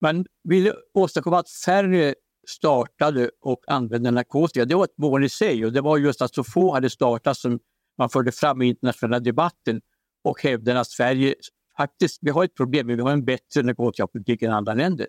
Man 0.00 0.24
ville 0.44 0.74
åstadkomma 0.94 1.38
att 1.38 1.50
färre 1.50 2.14
startade 2.48 3.30
och 3.40 3.60
använde 3.66 4.10
narkotika. 4.10 4.64
Det 4.64 4.74
var 4.74 4.84
ett 4.84 4.98
mål 4.98 5.24
i 5.24 5.28
sig 5.28 5.64
och 5.64 5.72
det 5.72 5.80
var 5.80 5.98
just 5.98 6.22
att 6.22 6.34
så 6.34 6.44
få 6.44 6.74
hade 6.74 6.90
startat 6.90 7.36
som 7.36 7.58
man 7.98 8.10
förde 8.10 8.32
fram 8.32 8.62
i 8.62 8.68
internationella 8.68 9.20
debatten 9.20 9.80
och 10.24 10.42
hävdade 10.42 10.80
att 10.80 10.90
Sverige 10.90 11.34
faktiskt, 11.76 12.18
vi 12.22 12.30
har 12.30 12.44
ett 12.44 12.54
problem, 12.54 12.86
men 12.86 12.96
vi 12.96 13.02
har 13.02 13.10
en 13.10 13.24
bättre 13.24 13.62
narkotikapolitik 13.62 14.42
än 14.42 14.52
andra 14.52 14.74
länder. 14.74 15.06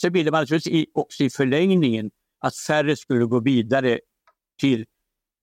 Sen 0.00 0.12
ville 0.12 0.30
man 0.30 0.40
naturligtvis 0.40 0.86
också 0.94 1.24
i 1.24 1.30
förlängningen 1.30 2.10
att 2.40 2.56
färre 2.56 2.96
skulle 2.96 3.24
gå 3.24 3.40
vidare 3.40 4.00
till 4.60 4.84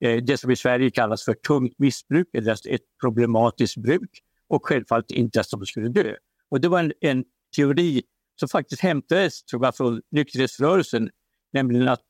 eh, 0.03 0.23
det 0.23 0.37
som 0.37 0.51
i 0.51 0.55
Sverige 0.55 0.91
kallas 0.91 1.25
för 1.25 1.33
tungt 1.33 1.73
missbruk, 1.79 2.27
eller 2.33 2.51
alltså 2.51 2.69
ett 2.69 2.81
problematiskt 3.01 3.77
bruk 3.77 4.09
och 4.47 4.65
självfallet 4.65 5.11
inte 5.11 5.39
att 5.39 5.49
de 5.49 5.65
skulle 5.65 5.89
dö. 5.89 6.15
Och 6.49 6.61
det 6.61 6.67
var 6.67 6.79
en, 6.79 6.93
en 7.01 7.23
teori 7.55 8.03
som 8.41 8.49
faktiskt 8.49 8.81
hämtades 8.81 9.43
tror 9.43 9.65
jag, 9.65 9.75
från 9.75 10.01
nykterhetsrörelsen, 10.11 11.09
nämligen 11.53 11.87
att, 11.87 12.01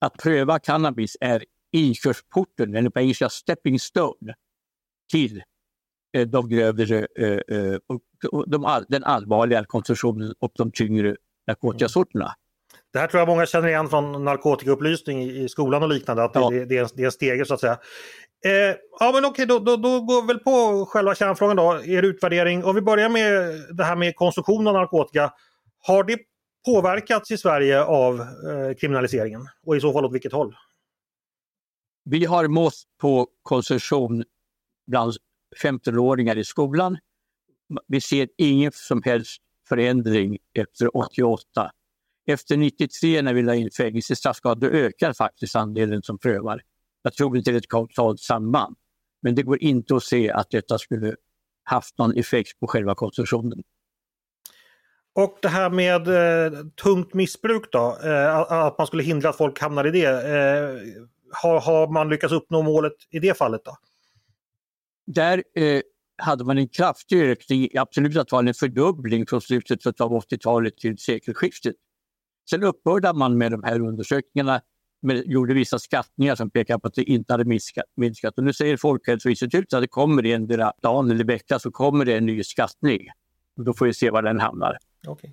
att 0.00 0.16
pröva 0.16 0.58
cannabis 0.58 1.16
är 1.20 1.44
inkörsporten, 1.72 2.74
eller 2.74 2.90
på 2.90 3.00
engelska 3.00 3.28
stepping 3.28 3.78
stone, 3.78 4.34
till 5.12 5.42
eh, 6.16 6.26
de 6.26 6.48
grövre, 6.48 7.06
eh, 7.18 7.28
eh, 7.28 7.78
de 8.46 8.64
all, 8.64 8.84
den 8.88 9.04
allvarligare 9.04 9.64
konsumtionen 9.64 10.34
och 10.38 10.52
de 10.54 10.72
tyngre 10.72 11.16
narkotikasorterna. 11.46 12.34
Det 12.92 12.98
här 12.98 13.06
tror 13.06 13.18
jag 13.18 13.28
många 13.28 13.46
känner 13.46 13.68
igen 13.68 13.88
från 13.88 14.24
narkotikaupplysning 14.24 15.22
i, 15.22 15.44
i 15.44 15.48
skolan 15.48 15.82
och 15.82 15.88
liknande, 15.88 16.24
att 16.24 16.34
ja. 16.34 16.50
det, 16.50 16.64
det, 16.64 16.76
är, 16.76 16.88
det 16.94 17.02
är 17.02 17.06
en 17.06 17.12
stege 17.12 17.44
så 17.44 17.54
att 17.54 17.60
säga. 17.60 17.78
Eh, 18.44 18.76
ja 19.00 19.12
men 19.14 19.24
okej, 19.24 19.46
då, 19.46 19.58
då, 19.58 19.76
då 19.76 20.00
går 20.00 20.22
vi 20.22 20.26
väl 20.26 20.38
på 20.38 20.86
själva 20.88 21.14
kärnfrågan 21.14 21.56
då, 21.56 21.80
er 21.84 22.02
utvärdering. 22.02 22.64
Om 22.64 22.74
vi 22.74 22.80
börjar 22.80 23.08
med 23.08 23.54
det 23.76 23.84
här 23.84 23.96
med 23.96 24.16
konsumtion 24.16 24.66
av 24.66 24.74
narkotika. 24.74 25.32
Har 25.80 26.04
det 26.04 26.18
påverkats 26.64 27.30
i 27.30 27.38
Sverige 27.38 27.84
av 27.84 28.20
eh, 28.20 28.74
kriminaliseringen? 28.80 29.48
Och 29.66 29.76
i 29.76 29.80
så 29.80 29.92
fall 29.92 30.04
åt 30.04 30.14
vilket 30.14 30.32
håll? 30.32 30.56
Vi 32.04 32.24
har 32.24 32.48
mått 32.48 32.74
på 33.00 33.28
konsumtion 33.42 34.24
bland 34.86 35.12
15-åringar 35.62 36.38
i 36.38 36.44
skolan. 36.44 36.98
Vi 37.86 38.00
ser 38.00 38.28
ingen 38.38 38.72
som 38.74 39.02
helst 39.02 39.42
förändring 39.68 40.38
efter 40.54 40.96
88. 40.96 41.70
Efter 42.26 42.56
93 42.56 43.22
när 43.22 43.34
vi 43.34 43.42
la 43.42 43.54
in 43.54 43.70
fängelsestraff, 43.70 44.40
då 44.42 44.66
ökar 44.66 45.12
faktiskt 45.12 45.56
andelen 45.56 46.02
som 46.02 46.18
prövar. 46.18 46.62
Jag 47.02 47.14
tror 47.14 47.36
inte 47.36 47.50
det 47.50 47.56
är 47.56 47.58
ett 47.58 47.68
kausalt 47.68 48.20
samband. 48.20 48.76
Men 49.22 49.34
det 49.34 49.42
går 49.42 49.62
inte 49.62 49.96
att 49.96 50.02
se 50.02 50.30
att 50.30 50.50
detta 50.50 50.78
skulle 50.78 51.16
haft 51.62 51.98
någon 51.98 52.16
effekt 52.16 52.60
på 52.60 52.66
själva 52.66 52.94
konsumtionen. 52.94 53.62
Och 55.22 55.38
det 55.42 55.48
här 55.48 55.70
med 55.70 56.08
eh, 56.08 56.58
tungt 56.82 57.14
missbruk 57.14 57.72
då, 57.72 57.98
eh, 58.04 58.36
att 58.36 58.78
man 58.78 58.86
skulle 58.86 59.02
hindra 59.02 59.28
att 59.28 59.36
folk 59.36 59.60
hamnar 59.60 59.86
i 59.86 59.90
det. 59.90 60.06
Eh, 60.06 60.76
har, 61.32 61.60
har 61.60 61.92
man 61.92 62.08
lyckats 62.08 62.32
uppnå 62.32 62.62
målet 62.62 62.92
i 63.10 63.18
det 63.18 63.38
fallet 63.38 63.60
då? 63.64 63.76
Där 65.06 65.42
eh, 65.56 65.80
hade 66.22 66.44
man 66.44 66.58
en 66.58 66.68
kraftig 66.68 67.22
ökning, 67.22 67.62
absolut 67.62 67.78
absoluta 67.78 68.24
tal 68.24 68.48
en 68.48 68.54
fördubbling 68.54 69.26
från 69.26 69.40
slutet 69.40 70.00
av 70.00 70.10
80-talet 70.10 70.76
till 70.76 70.98
sekelskiftet. 70.98 71.74
Sen 72.50 72.62
upphörde 72.62 73.12
man 73.12 73.38
med 73.38 73.52
de 73.52 73.62
här 73.62 73.80
undersökningarna, 73.80 74.60
men 75.02 75.30
gjorde 75.30 75.54
vissa 75.54 75.78
skattningar 75.78 76.34
som 76.34 76.50
pekar 76.50 76.78
på 76.78 76.88
att 76.88 76.94
det 76.94 77.04
inte 77.04 77.32
hade 77.32 77.44
minskat. 77.44 77.84
minskat. 77.96 78.38
Och 78.38 78.44
nu 78.44 78.52
säger 78.52 78.76
Folkhälsoinstitutet 78.76 79.72
att 79.72 79.82
det 79.82 79.88
kommer 79.88 80.26
en 80.26 80.46
dag 80.82 81.10
eller 81.10 81.24
vecka 81.24 81.58
så 81.58 81.70
kommer 81.70 82.04
det 82.04 82.16
en 82.16 82.26
ny 82.26 82.42
skattning. 82.42 83.00
Då 83.64 83.74
får 83.74 83.86
vi 83.86 83.94
se 83.94 84.10
var 84.10 84.22
den 84.22 84.40
hamnar. 84.40 84.76
Okay. 85.06 85.30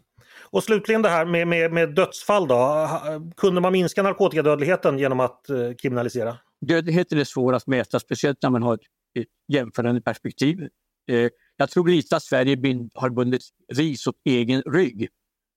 Och 0.50 0.64
slutligen 0.64 1.02
det 1.02 1.10
här 1.10 1.26
med, 1.26 1.48
med, 1.48 1.74
med, 1.74 1.96
dödsfall 1.96 2.48
då. 2.48 2.90
Kunde 3.38 3.62
man 3.62 3.72
minska 3.72 4.04
narkotikadödligheten 4.04 5.00
genom 5.00 5.20
att 5.20 5.50
eh, 5.50 5.74
kriminalisera? 5.82 6.38
Dödligheten 6.62 7.20
är 7.20 7.24
svår 7.24 7.54
att 7.54 7.68
mäta, 7.68 8.00
speciellt 8.00 8.42
när 8.42 8.50
man 8.50 8.64
har 8.64 8.74
ett, 8.74 8.82
ett 9.20 9.28
jämförande 9.48 10.02
perspektiv. 10.02 10.70
Eh, 11.12 11.30
jag 11.58 11.70
tror 11.70 11.88
lite 11.88 12.16
att 12.16 12.24
Sverige 12.24 12.58
bind, 12.58 12.92
har 12.94 13.10
bundit 13.10 13.42
ris 13.74 14.08
åt 14.08 14.16
egen 14.26 14.62
rygg 14.62 15.10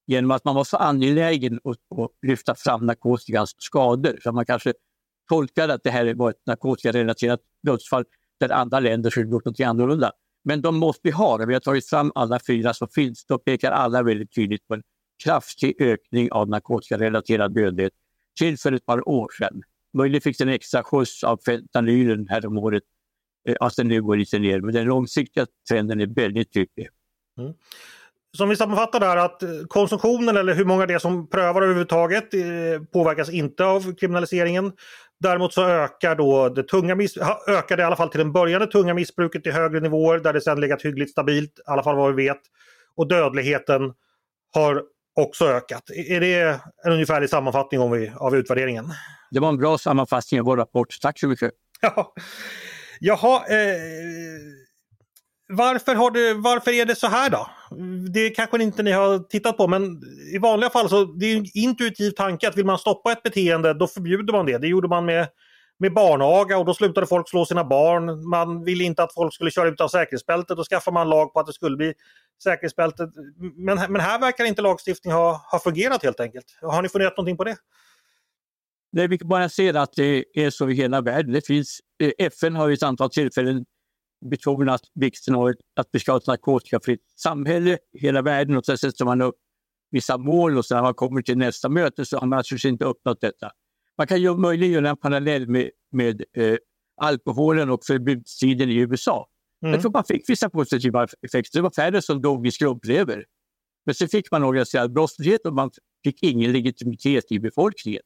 genom 0.07 0.31
att 0.31 0.45
man 0.45 0.55
var 0.55 0.63
så 0.63 0.77
angelägen 0.77 1.59
att, 1.63 1.99
att 1.99 2.11
lyfta 2.21 2.55
fram 2.55 2.85
narkotikans 2.85 3.55
skador. 3.57 4.19
Så 4.23 4.31
man 4.31 4.45
kanske 4.45 4.73
tolkade 5.29 5.73
att 5.73 5.83
det 5.83 5.91
här 5.91 6.13
var 6.13 6.29
ett 6.29 6.45
narkotikarelaterat 6.45 7.39
dödsfall 7.63 8.05
där 8.39 8.49
andra 8.49 8.79
länder 8.79 9.09
skulle 9.09 9.29
gjort 9.31 9.45
något 9.45 9.59
annorlunda. 9.59 10.11
Men 10.43 10.61
de 10.61 10.77
måste 10.77 11.01
vi 11.03 11.11
ha. 11.11 11.45
Vi 11.45 11.53
har 11.53 11.59
tagit 11.59 11.89
fram 11.89 12.11
alla 12.15 12.39
fyra 12.47 12.73
som 12.73 12.87
finns. 12.87 13.25
Då 13.25 13.37
pekar 13.37 13.71
alla 13.71 14.03
väldigt 14.03 14.35
tydligt 14.35 14.67
på 14.67 14.73
en 14.73 14.83
kraftig 15.23 15.81
ökning 15.81 16.31
av 16.31 16.49
narkotikarelaterad 16.49 17.53
dödlighet 17.55 17.93
till 18.39 18.57
för 18.57 18.71
ett 18.71 18.85
par 18.85 19.09
år 19.09 19.29
sedan. 19.39 19.61
Möjligen 19.93 20.21
fick 20.21 20.37
den 20.37 20.47
en 20.47 20.53
extra 20.53 20.83
skjuts 20.83 21.23
av 21.23 21.39
fentanylen 21.45 22.27
häromåret, 22.27 22.83
eh, 23.47 23.55
att 23.59 23.75
den 23.75 23.87
nu 23.87 24.01
går 24.01 24.17
lite 24.17 24.39
ner. 24.39 24.61
Men 24.61 24.73
den 24.73 24.85
långsiktiga 24.85 25.45
trenden 25.69 26.01
är 26.01 26.07
väldigt 26.07 26.53
tydlig. 26.53 26.89
Mm. 27.39 27.53
Som 28.37 28.49
vi 28.49 28.55
sammanfattar 28.55 28.99
där 28.99 29.17
att 29.17 29.43
konsumtionen 29.67 30.37
eller 30.37 30.55
hur 30.55 30.65
många 30.65 30.85
det 30.85 30.93
är 30.93 30.99
som 30.99 31.29
prövar 31.29 31.61
överhuvudtaget 31.61 32.33
eh, 32.33 32.41
påverkas 32.93 33.29
inte 33.29 33.65
av 33.65 33.95
kriminaliseringen. 33.95 34.71
Däremot 35.21 35.53
så 35.53 35.67
ökar 35.67 36.15
då 36.15 36.49
det 36.49 36.63
tunga 36.63 36.97
ökade 37.47 37.81
i 37.81 37.85
alla 37.85 37.95
fall 37.95 38.09
till 38.09 38.21
en 38.21 38.31
början 38.31 38.61
det 38.61 38.67
tunga 38.67 38.93
missbruket 38.93 39.43
till 39.43 39.51
högre 39.51 39.79
nivåer 39.79 40.19
där 40.19 40.33
det 40.33 40.41
sedan 40.41 40.59
legat 40.59 40.81
hyggligt 40.81 41.11
stabilt, 41.11 41.59
i 41.59 41.61
alla 41.65 41.83
fall 41.83 41.95
vad 41.95 42.15
vi 42.15 42.23
vet. 42.23 42.39
Och 42.95 43.07
dödligheten 43.07 43.93
har 44.53 44.83
också 45.15 45.45
ökat. 45.45 45.89
Är 45.89 46.19
det 46.19 46.59
en 46.85 46.91
ungefärlig 46.91 47.29
sammanfattning 47.29 47.81
om 47.81 47.91
vi, 47.91 48.11
av 48.15 48.35
utvärderingen? 48.35 48.85
Det 49.31 49.39
var 49.39 49.49
en 49.49 49.57
bra 49.57 49.77
sammanfattning 49.77 50.39
av 50.39 50.45
vår 50.45 50.57
rapport. 50.57 50.97
Tack 51.01 51.19
så 51.19 51.27
mycket. 51.27 51.51
Ja. 51.81 52.13
Jaha, 52.99 53.37
eh, 53.49 53.77
varför, 55.51 55.95
har 55.95 56.11
du, 56.11 56.33
varför 56.33 56.71
är 56.71 56.85
det 56.85 56.95
så 56.95 57.07
här 57.07 57.29
då? 57.29 57.49
Det 58.11 58.29
kanske 58.29 58.63
inte 58.63 58.83
ni 58.83 58.91
har 58.91 59.19
tittat 59.19 59.57
på 59.57 59.67
men 59.67 60.01
i 60.33 60.37
vanliga 60.37 60.69
fall 60.69 60.89
så 60.89 61.03
det 61.03 61.25
är 61.25 61.37
en 61.37 61.45
intuitiv 61.53 62.11
tanke 62.11 62.47
att 62.47 62.57
vill 62.57 62.65
man 62.65 62.77
stoppa 62.77 63.11
ett 63.11 63.23
beteende 63.23 63.73
då 63.73 63.87
förbjuder 63.87 64.33
man 64.33 64.45
det. 64.45 64.57
Det 64.57 64.67
gjorde 64.67 64.87
man 64.87 65.05
med, 65.05 65.27
med 65.79 65.93
barnaga 65.93 66.57
och 66.57 66.65
då 66.65 66.73
slutade 66.73 67.07
folk 67.07 67.29
slå 67.29 67.45
sina 67.45 67.63
barn. 67.63 68.29
Man 68.29 68.63
ville 68.63 68.83
inte 68.83 69.03
att 69.03 69.13
folk 69.13 69.33
skulle 69.33 69.51
köra 69.51 69.69
utan 69.69 69.89
säkerhetsbältet. 69.89 70.57
Då 70.57 70.63
skaffade 70.63 70.93
man 70.93 71.09
lag 71.09 71.33
på 71.33 71.39
att 71.39 71.47
det 71.47 71.53
skulle 71.53 71.77
bli 71.77 71.93
säkerhetsbältet. 72.43 73.09
Men, 73.55 73.91
men 73.91 74.01
här 74.01 74.19
verkar 74.19 74.45
inte 74.45 74.61
lagstiftningen 74.61 75.17
ha, 75.17 75.41
ha 75.51 75.59
fungerat 75.59 76.03
helt 76.03 76.19
enkelt. 76.19 76.45
Har 76.61 76.81
ni 76.81 76.89
funderat 76.89 77.17
någonting 77.17 77.37
på 77.37 77.43
det? 77.43 77.55
Nej, 78.93 79.07
vi 79.07 79.17
kan 79.17 79.27
bara 79.27 79.49
se 79.49 79.77
att 79.77 79.93
det 79.93 80.25
är 80.33 80.49
så 80.49 80.69
i 80.69 80.73
hela 80.73 81.01
världen. 81.01 81.33
Det 81.33 81.47
finns, 81.47 81.79
eh, 82.03 82.11
FN 82.17 82.55
har 82.55 82.67
vid 82.67 82.77
ett 82.77 82.83
antal 82.83 83.09
tillfällen 83.09 83.65
betonat 84.21 84.81
vikten 84.93 85.35
av 85.35 85.53
att 85.75 85.89
vi 85.91 85.99
ska 85.99 86.11
ha 86.11 86.17
ett 86.17 86.27
narkotikafritt 86.27 87.03
samhälle 87.15 87.77
i 87.93 87.99
hela 87.99 88.21
världen 88.21 88.57
och 88.57 88.65
sen 88.65 88.77
sätter 88.77 89.05
man 89.05 89.21
upp 89.21 89.35
vissa 89.91 90.17
mål 90.17 90.57
och 90.57 90.65
sen 90.65 90.75
när 90.75 90.81
man 90.81 90.93
kommer 90.93 91.21
till 91.21 91.37
nästa 91.37 91.69
möte 91.69 92.05
så 92.05 92.17
har 92.17 92.27
man 92.27 92.37
naturligtvis 92.37 92.69
inte 92.69 92.85
uppnått 92.85 93.21
detta. 93.21 93.51
Man 93.97 94.07
kan 94.07 94.21
ju 94.21 94.37
möjligen 94.37 94.73
göra 94.73 94.89
en 94.89 94.97
parallell 94.97 95.47
med, 95.47 95.69
med 95.91 96.23
eh, 96.37 96.57
alkoholen 97.01 97.69
och 97.69 97.85
förbudstiden 97.85 98.69
i 98.69 98.75
USA. 98.75 99.27
Mm. 99.63 99.73
Jag 99.73 99.81
tror 99.81 99.91
man 99.91 100.03
fick 100.03 100.29
vissa 100.29 100.49
positiva 100.49 101.07
effekter. 101.21 101.59
Det 101.59 101.61
var 101.61 101.71
färre 101.71 102.01
som 102.01 102.21
dog 102.21 102.47
i 102.47 102.51
skrumplever. 102.51 103.25
Men 103.85 103.95
så 103.95 104.07
fick 104.07 104.31
man 104.31 104.43
organiserad 104.43 104.93
brottslighet 104.93 105.45
och 105.45 105.53
man 105.53 105.71
fick 106.03 106.23
ingen 106.23 106.51
legitimitet 106.51 107.31
i 107.31 107.39
befolkningen. 107.39 108.01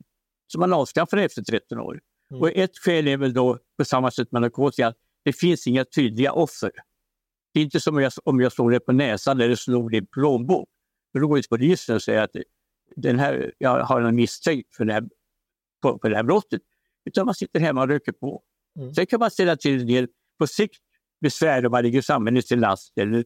Så 0.47 0.59
man 0.59 0.73
avskaffade 0.73 1.23
efter 1.23 1.41
13 1.41 1.79
år. 1.79 1.99
Mm. 2.31 2.41
Och 2.41 2.49
ett 2.49 2.77
skäl 2.77 3.07
är 3.07 3.17
väl 3.17 3.33
då 3.33 3.59
på 3.77 3.85
samma 3.85 4.11
sätt 4.11 4.31
med 4.31 4.41
narkotika 4.41 4.93
det 5.25 5.33
finns 5.33 5.67
inga 5.67 5.85
tydliga 5.85 6.31
offer. 6.31 6.71
Det 7.53 7.59
är 7.59 7.63
inte 7.63 7.79
som 7.79 7.99
jag, 7.99 8.11
om 8.23 8.39
jag 8.39 8.51
slår 8.51 8.71
dig 8.71 8.79
på 8.79 8.91
näsan 8.91 9.41
eller 9.41 9.55
slår 9.55 9.89
din 9.89 10.05
plånbok. 10.05 10.69
Då 11.13 11.27
går 11.27 11.37
jag 11.37 11.43
till 11.43 11.49
polisen 11.49 11.95
och 11.95 12.01
säger 12.01 12.21
att 12.21 12.35
den 12.95 13.19
här, 13.19 13.53
jag 13.57 13.83
har 13.83 14.01
en 14.01 14.15
misstänkt 14.15 14.75
för 14.75 14.85
det, 14.85 14.93
här, 14.93 15.03
på, 15.81 15.99
för 16.01 16.09
det 16.09 16.15
här 16.15 16.23
brottet. 16.23 16.61
Utan 17.05 17.25
man 17.25 17.35
sitter 17.35 17.59
hemma 17.59 17.81
och 17.81 17.87
röker 17.87 18.11
på. 18.11 18.43
Mm. 18.79 18.93
Sen 18.93 19.05
kan 19.05 19.19
man 19.19 19.31
ställa 19.31 19.55
till 19.55 19.81
en 19.81 19.87
del. 19.87 20.07
På 20.39 20.47
sikt 20.47 20.81
besvär 21.21 21.65
om 21.65 21.71
man 21.71 21.83
ligger 21.83 22.01
samhället 22.01 22.47
till 22.47 22.59
last 22.59 22.97
eller 22.97 23.25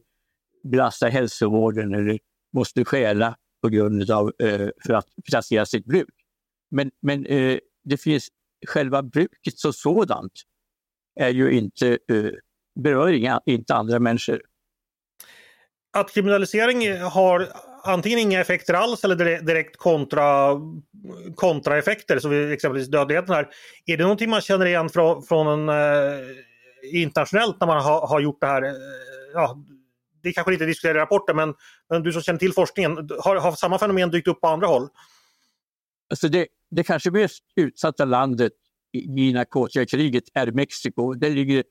belastar 0.64 1.08
hälsovården 1.08 1.94
eller 1.94 2.18
måste 2.52 2.84
stjäla 2.84 3.36
på 3.62 3.68
grund 3.68 4.10
av 4.10 4.32
eh, 4.42 4.68
för 4.86 4.92
att 4.92 5.06
finansiera 5.26 5.66
sitt 5.66 5.84
bruk. 5.84 6.14
Men, 6.70 6.90
men 7.02 7.26
eh, 7.26 7.58
det 7.84 7.96
finns 7.96 8.28
själva 8.66 9.02
bruket 9.02 9.58
som 9.58 9.72
sådant 9.72 10.32
är 11.20 11.30
ju 11.30 11.52
inte, 11.52 11.88
eh, 11.88 12.30
berör 12.80 13.12
inga, 13.12 13.40
inte 13.46 13.74
andra 13.74 13.98
människor. 13.98 14.42
Att 15.92 16.14
kriminalisering 16.14 17.00
har 17.00 17.48
antingen 17.84 18.18
inga 18.18 18.40
effekter 18.40 18.74
alls 18.74 19.04
eller 19.04 19.42
direkt 19.42 19.76
kontra, 19.76 20.56
kontraeffekter, 21.34 22.18
som 22.18 22.52
exempelvis 22.52 22.88
dödligheten 22.88 23.34
här. 23.34 23.48
Är 23.86 23.96
det 23.96 24.02
någonting 24.02 24.30
man 24.30 24.40
känner 24.40 24.66
igen 24.66 24.88
från, 24.88 25.22
från 25.22 25.46
en, 25.46 25.68
eh, 25.68 26.20
internationellt 26.92 27.60
när 27.60 27.66
man 27.66 27.82
har, 27.82 28.06
har 28.06 28.20
gjort 28.20 28.40
det 28.40 28.46
här? 28.46 28.62
Eh, 28.62 28.72
ja, 29.34 29.58
det 30.22 30.32
kanske 30.32 30.52
inte 30.52 30.66
diskuterar 30.66 30.94
i 30.94 30.98
rapporten 30.98 31.36
men, 31.36 31.54
men, 31.88 32.02
du 32.02 32.12
som 32.12 32.22
känner 32.22 32.38
till 32.38 32.52
forskningen, 32.52 33.08
har, 33.20 33.36
har 33.36 33.52
samma 33.52 33.78
fenomen 33.78 34.10
dykt 34.10 34.28
upp 34.28 34.40
på 34.40 34.48
andra 34.48 34.66
håll? 34.66 34.88
Alltså 36.10 36.28
det, 36.28 36.46
det 36.70 36.84
kanske 36.84 37.10
mest 37.10 37.44
utsatta 37.56 38.04
landet 38.04 38.52
i 38.92 39.32
narkotikakriget 39.32 40.24
är 40.34 40.52
Mexiko. 40.52 41.14
Där 41.14 41.30
ligger 41.30 41.64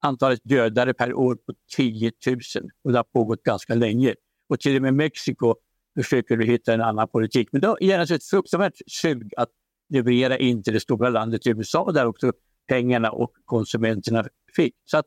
antalet 0.00 0.40
dödade 0.44 0.94
per 0.94 1.14
år 1.14 1.34
på 1.34 1.54
10 1.76 2.12
000 2.26 2.38
och 2.84 2.92
det 2.92 2.98
har 2.98 3.04
pågått 3.04 3.42
ganska 3.42 3.74
länge. 3.74 4.14
Och 4.48 4.60
till 4.60 4.76
och 4.76 4.82
med 4.82 4.94
Mexiko 4.94 5.54
försöker 5.96 6.36
du 6.36 6.44
hitta 6.44 6.74
en 6.74 6.80
annan 6.80 7.08
politik. 7.08 7.48
Men 7.52 7.60
då 7.60 7.76
är 7.80 7.98
det 7.98 8.14
ett 8.14 8.24
fruktansvärt 8.24 8.74
sug 8.86 9.32
att 9.36 9.48
leverera 9.88 10.38
in 10.38 10.62
till 10.62 10.72
det 10.72 10.80
stora 10.80 11.08
landet 11.08 11.46
USA 11.46 11.92
där 11.92 12.06
också 12.06 12.32
pengarna 12.68 13.10
och 13.10 13.32
konsumenterna 13.44 14.24
fick. 14.56 14.74
Så 14.84 14.98
att 14.98 15.06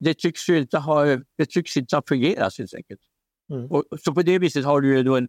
det 0.00 0.14
tycks 0.14 0.48
ju 0.48 0.58
inte 0.58 0.78
ha, 0.78 1.04
det 1.38 1.46
tycks 1.48 1.76
inte 1.76 1.96
ha 1.96 2.02
fungerat 2.08 2.58
helt 2.58 2.74
enkelt. 2.74 3.00
Mm. 3.52 3.70
Och, 3.70 3.84
så 4.00 4.14
på 4.14 4.22
det 4.22 4.38
viset 4.38 4.64
har 4.64 4.80
du 4.80 4.96
ju 4.96 5.02
då 5.02 5.16
en, 5.16 5.28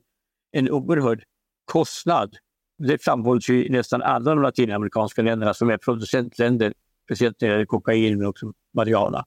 en 0.52 0.72
oerhörd 0.72 1.24
kostnad. 1.66 2.38
Det 2.78 3.04
framhålls 3.04 3.50
ju 3.50 3.66
i 3.66 3.70
nästan 3.70 4.02
alla 4.02 4.36
de 4.36 4.42
latinamerikanska 4.42 5.22
länderna 5.22 5.54
som 5.54 5.70
är 5.70 5.78
producentländer, 5.78 6.74
speciellt 7.06 7.42
när 7.42 7.48
det 7.48 7.54
gäller 7.54 7.66
kokain 7.66 8.18
men 8.18 8.28
också 8.28 8.54
marijuana. 8.74 9.26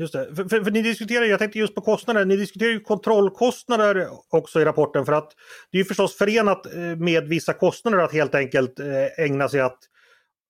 Just 0.00 0.12
det, 0.12 0.36
för, 0.36 0.44
för, 0.44 0.64
för, 0.64 0.70
ni 0.70 0.82
diskuterar, 0.82 1.24
jag 1.24 1.38
tänkte 1.38 1.58
just 1.58 1.74
på 1.74 1.80
kostnader, 1.80 2.24
ni 2.24 2.36
diskuterar 2.36 2.70
ju 2.70 2.80
kontrollkostnader 2.80 4.08
också 4.30 4.60
i 4.60 4.64
rapporten 4.64 5.06
för 5.06 5.12
att 5.12 5.32
det 5.72 5.80
är 5.80 5.84
förstås 5.84 6.16
förenat 6.16 6.66
eh, 6.74 6.80
med 6.80 7.28
vissa 7.28 7.52
kostnader 7.52 7.98
att 7.98 8.12
helt 8.12 8.34
enkelt 8.34 8.80
eh, 8.80 9.24
ägna 9.24 9.48
sig 9.48 9.60
att 9.60 9.78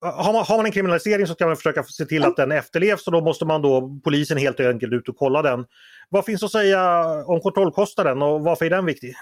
eh, 0.05 0.13
har 0.13 0.33
man, 0.33 0.45
har 0.45 0.57
man 0.57 0.65
en 0.65 0.71
kriminalisering 0.71 1.27
så 1.27 1.33
ska 1.33 1.47
man 1.47 1.55
försöka 1.55 1.83
se 1.83 2.05
till 2.05 2.23
att 2.23 2.35
den 2.35 2.51
efterlevs 2.51 3.07
och 3.07 3.13
då 3.13 3.21
måste 3.21 3.45
man 3.45 3.61
då 3.61 3.99
polisen 4.03 4.37
helt 4.37 4.59
enkelt 4.59 4.93
ut 4.93 5.09
och 5.09 5.17
kolla 5.17 5.41
den. 5.41 5.65
Vad 6.09 6.25
finns 6.25 6.43
att 6.43 6.51
säga 6.51 7.03
om 7.25 7.41
kontrollkostnaden 7.41 8.21
och 8.21 8.41
varför 8.41 8.65
är 8.65 8.69
den 8.69 8.85
viktig? 8.85 9.15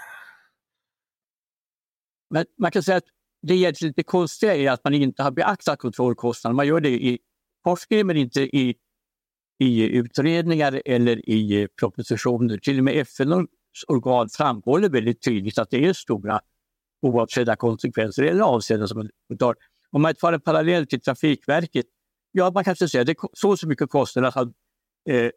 Men 2.30 2.46
man 2.58 2.70
kan 2.70 2.82
säga 2.82 2.96
att 2.96 3.04
det 3.42 3.54
är 3.54 3.84
lite 3.84 4.02
konstiga 4.02 4.56
är 4.56 4.70
att 4.70 4.84
man 4.84 4.94
inte 4.94 5.22
har 5.22 5.30
beaktat 5.30 5.78
kontrollkostnaden. 5.78 6.56
Man 6.56 6.66
gör 6.66 6.80
det 6.80 6.90
i 6.90 7.18
forskning 7.64 8.06
men 8.06 8.16
inte 8.16 8.40
i, 8.40 8.74
i 9.58 9.82
utredningar 9.82 10.82
eller 10.84 11.30
i 11.30 11.68
propositioner. 11.80 12.58
Till 12.58 12.78
och 12.78 12.84
med 12.84 12.96
FNs 12.96 13.48
organ 13.88 14.28
framhåller 14.28 14.88
väldigt 14.88 15.22
tydligt 15.22 15.58
att 15.58 15.70
det 15.70 15.86
är 15.86 15.92
stora 15.92 16.40
oavsedda 17.02 17.56
konsekvenser 17.56 18.22
eller 18.22 18.42
avsedda 18.42 18.86
som 18.86 18.98
man 19.28 19.38
tar. 19.38 19.56
Om 19.90 20.02
man 20.02 20.14
tar 20.14 20.32
en 20.32 20.40
parallell 20.40 20.86
till 20.86 21.00
Trafikverket, 21.00 21.86
ja 22.32 22.50
man 22.50 22.64
kanske 22.64 22.88
säger 22.88 23.00
att 23.00 23.06
det 23.06 23.28
så 23.32 23.50
och 23.50 23.58
så 23.58 23.68
mycket 23.68 23.90
kostar 23.90 24.22
att 24.22 24.34
ha 24.34 24.42
eh, 25.08 25.30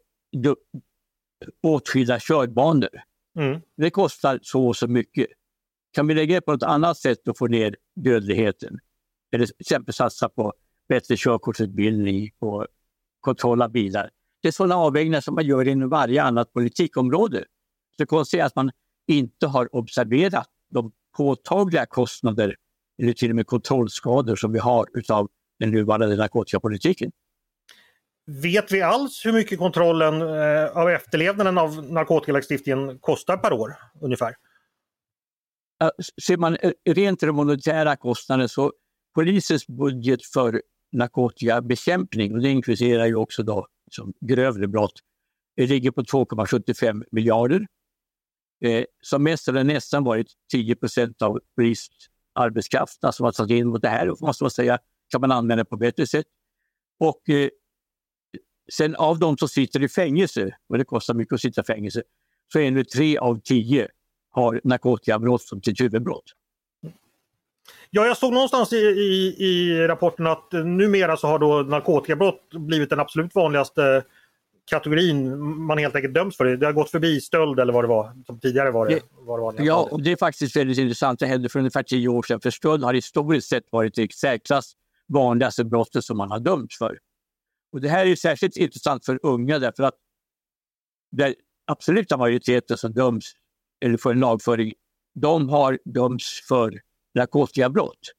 åtskilda 1.62 2.20
körbanor. 2.20 2.88
Mm. 3.38 3.60
Det 3.76 3.90
kostar 3.90 4.38
så 4.42 4.66
och 4.66 4.76
så 4.76 4.88
mycket. 4.88 5.26
Kan 5.94 6.06
vi 6.06 6.14
lägga 6.14 6.34
det 6.34 6.40
på 6.40 6.52
ett 6.52 6.62
annat 6.62 6.98
sätt 6.98 7.28
och 7.28 7.38
få 7.38 7.46
ner 7.46 7.76
dödligheten? 7.96 8.78
Eller 9.32 9.46
till 9.46 9.54
exempel 9.58 9.94
satsa 9.94 10.28
på 10.28 10.52
bättre 10.88 11.16
körkortsutbildning 11.16 12.30
och 12.38 12.66
kontroll 13.20 13.62
av 13.62 13.70
bilar. 13.70 14.10
Det 14.42 14.48
är 14.48 14.52
sådana 14.52 14.76
avvägningar 14.76 15.20
som 15.20 15.34
man 15.34 15.46
gör 15.46 15.68
inom 15.68 15.88
varje 15.88 16.22
annat 16.22 16.52
politikområde. 16.52 17.44
Så 17.96 18.06
konstigt 18.06 18.40
är 18.40 18.44
att 18.44 18.56
man 18.56 18.70
inte 19.06 19.46
har 19.46 19.76
observerat 19.76 20.48
de 20.70 20.92
påtagliga 21.16 21.86
kostnader 21.86 22.56
eller 23.02 23.12
till 23.12 23.30
och 23.30 23.36
med 23.36 23.46
kontrollskador 23.46 24.36
som 24.36 24.52
vi 24.52 24.58
har 24.58 24.86
utav 24.94 25.28
den 25.58 25.70
nuvarande 25.70 26.16
narkotikapolitiken. 26.16 27.10
Vet 28.26 28.72
vi 28.72 28.82
alls 28.82 29.26
hur 29.26 29.32
mycket 29.32 29.58
kontrollen 29.58 30.22
eh, 30.22 30.76
av 30.76 30.90
efterlevnaden 30.90 31.58
av 31.58 31.84
narkotikalagstiftningen 31.92 32.98
kostar 32.98 33.36
per 33.36 33.52
år 33.52 33.74
ungefär? 34.00 34.34
Ser 36.22 36.36
man 36.36 36.56
eh, 36.56 36.72
rent 36.84 37.20
den 37.20 37.34
monetära 37.34 37.96
kostnaden 37.96 38.48
så 38.48 38.72
polisens 39.14 39.66
budget 39.66 40.24
för 40.26 40.62
narkotikabekämpning, 40.92 42.34
och 42.34 42.40
det 42.40 42.48
inkluderar 42.48 43.06
ju 43.06 43.14
också 43.14 43.42
då 43.42 43.66
som 43.90 44.12
grövre 44.20 44.68
brott, 44.68 45.00
eh, 45.56 45.68
ligger 45.68 45.90
på 45.90 46.02
2,75 46.02 47.04
miljarder. 47.10 47.66
Eh, 48.64 48.84
som 49.00 49.22
mest 49.22 49.46
har 49.46 49.54
det 49.54 49.64
nästan 49.64 50.04
varit 50.04 50.32
10 50.52 50.76
procent 50.76 51.22
av 51.22 51.40
polis 51.56 51.88
arbetskraft 52.32 53.04
alltså 53.04 53.16
som 53.16 53.24
har 53.24 53.32
satt 53.32 53.50
in 53.50 53.66
mot 53.66 53.82
det 53.82 53.88
här, 53.88 54.14
måste 54.20 54.44
man 54.44 54.50
säga, 54.50 54.78
kan 55.10 55.20
man 55.20 55.32
använda 55.32 55.64
på 55.64 55.76
bättre 55.76 56.06
sätt. 56.06 56.26
Och 57.00 57.28
eh, 57.28 57.48
sen 58.72 58.96
av 58.96 59.18
de 59.18 59.38
som 59.38 59.48
sitter 59.48 59.82
i 59.82 59.88
fängelse, 59.88 60.56
och 60.68 60.78
det 60.78 60.84
kostar 60.84 61.14
mycket 61.14 61.34
att 61.34 61.40
sitta 61.40 61.60
i 61.60 61.64
fängelse, 61.64 62.02
så 62.52 62.58
är 62.58 62.70
nu 62.70 62.84
tre 62.84 63.18
av 63.18 63.40
tio 63.40 63.88
har 64.34 64.60
narkotikabrott 64.64 65.42
som 65.42 65.62
sitt 65.62 65.80
huvudbrott. 65.80 66.24
Ja, 67.90 68.06
jag 68.06 68.16
såg 68.16 68.32
någonstans 68.32 68.72
i, 68.72 68.76
i, 68.76 69.34
i, 69.38 69.86
rapporten 69.86 70.26
att 70.26 70.52
numera 70.52 71.16
så 71.16 71.26
har 71.26 71.38
då 71.38 71.62
narkotikabrott 71.62 72.50
blivit 72.50 72.90
den 72.90 73.00
absolut 73.00 73.34
vanligaste 73.34 74.04
kategorin 74.70 75.38
man 75.66 75.78
helt 75.78 75.94
enkelt 75.94 76.14
döms 76.14 76.36
för. 76.36 76.44
Det, 76.44 76.56
det 76.56 76.66
har 76.66 76.72
gått 76.72 76.90
förbi 76.90 77.20
stöld 77.20 77.60
eller 77.60 77.72
vad 77.72 77.84
det 77.84 77.88
var 77.88 78.12
som 78.26 78.40
tidigare 78.40 78.70
var 78.70 78.86
det. 78.86 79.00
Var 79.18 79.52
det 79.52 79.64
ja, 79.64 79.88
och 79.90 80.02
det 80.02 80.12
är 80.12 80.16
faktiskt 80.16 80.56
väldigt 80.56 80.78
intressant. 80.78 81.20
Det 81.20 81.26
hände 81.26 81.48
för 81.48 81.58
ungefär 81.58 81.82
tio 81.82 82.08
år 82.08 82.22
sedan. 82.22 82.40
För 82.40 82.50
stöld 82.50 82.84
har 82.84 82.94
historiskt 82.94 83.48
sett 83.48 83.64
varit 83.70 83.94
det 83.94 84.12
särklass 84.12 84.72
vanligaste 85.08 85.64
brottet 85.64 86.04
som 86.04 86.16
man 86.16 86.30
har 86.30 86.40
dömts 86.40 86.78
för. 86.78 86.98
Och 87.72 87.80
Det 87.80 87.88
här 87.88 88.06
är 88.06 88.16
särskilt 88.16 88.56
intressant 88.56 89.04
för 89.04 89.18
unga 89.22 89.58
därför 89.58 89.82
att 89.82 89.94
den 91.10 91.34
absoluta 91.66 92.16
majoriteten 92.16 92.76
som 92.76 92.92
döms 92.92 93.32
eller 93.80 93.96
får 93.96 94.12
en 94.12 94.20
lagföring, 94.20 94.72
de 95.14 95.48
har 95.48 95.78
dömts 95.84 96.48
för 96.48 96.80
narkotikabrott. 97.14 98.12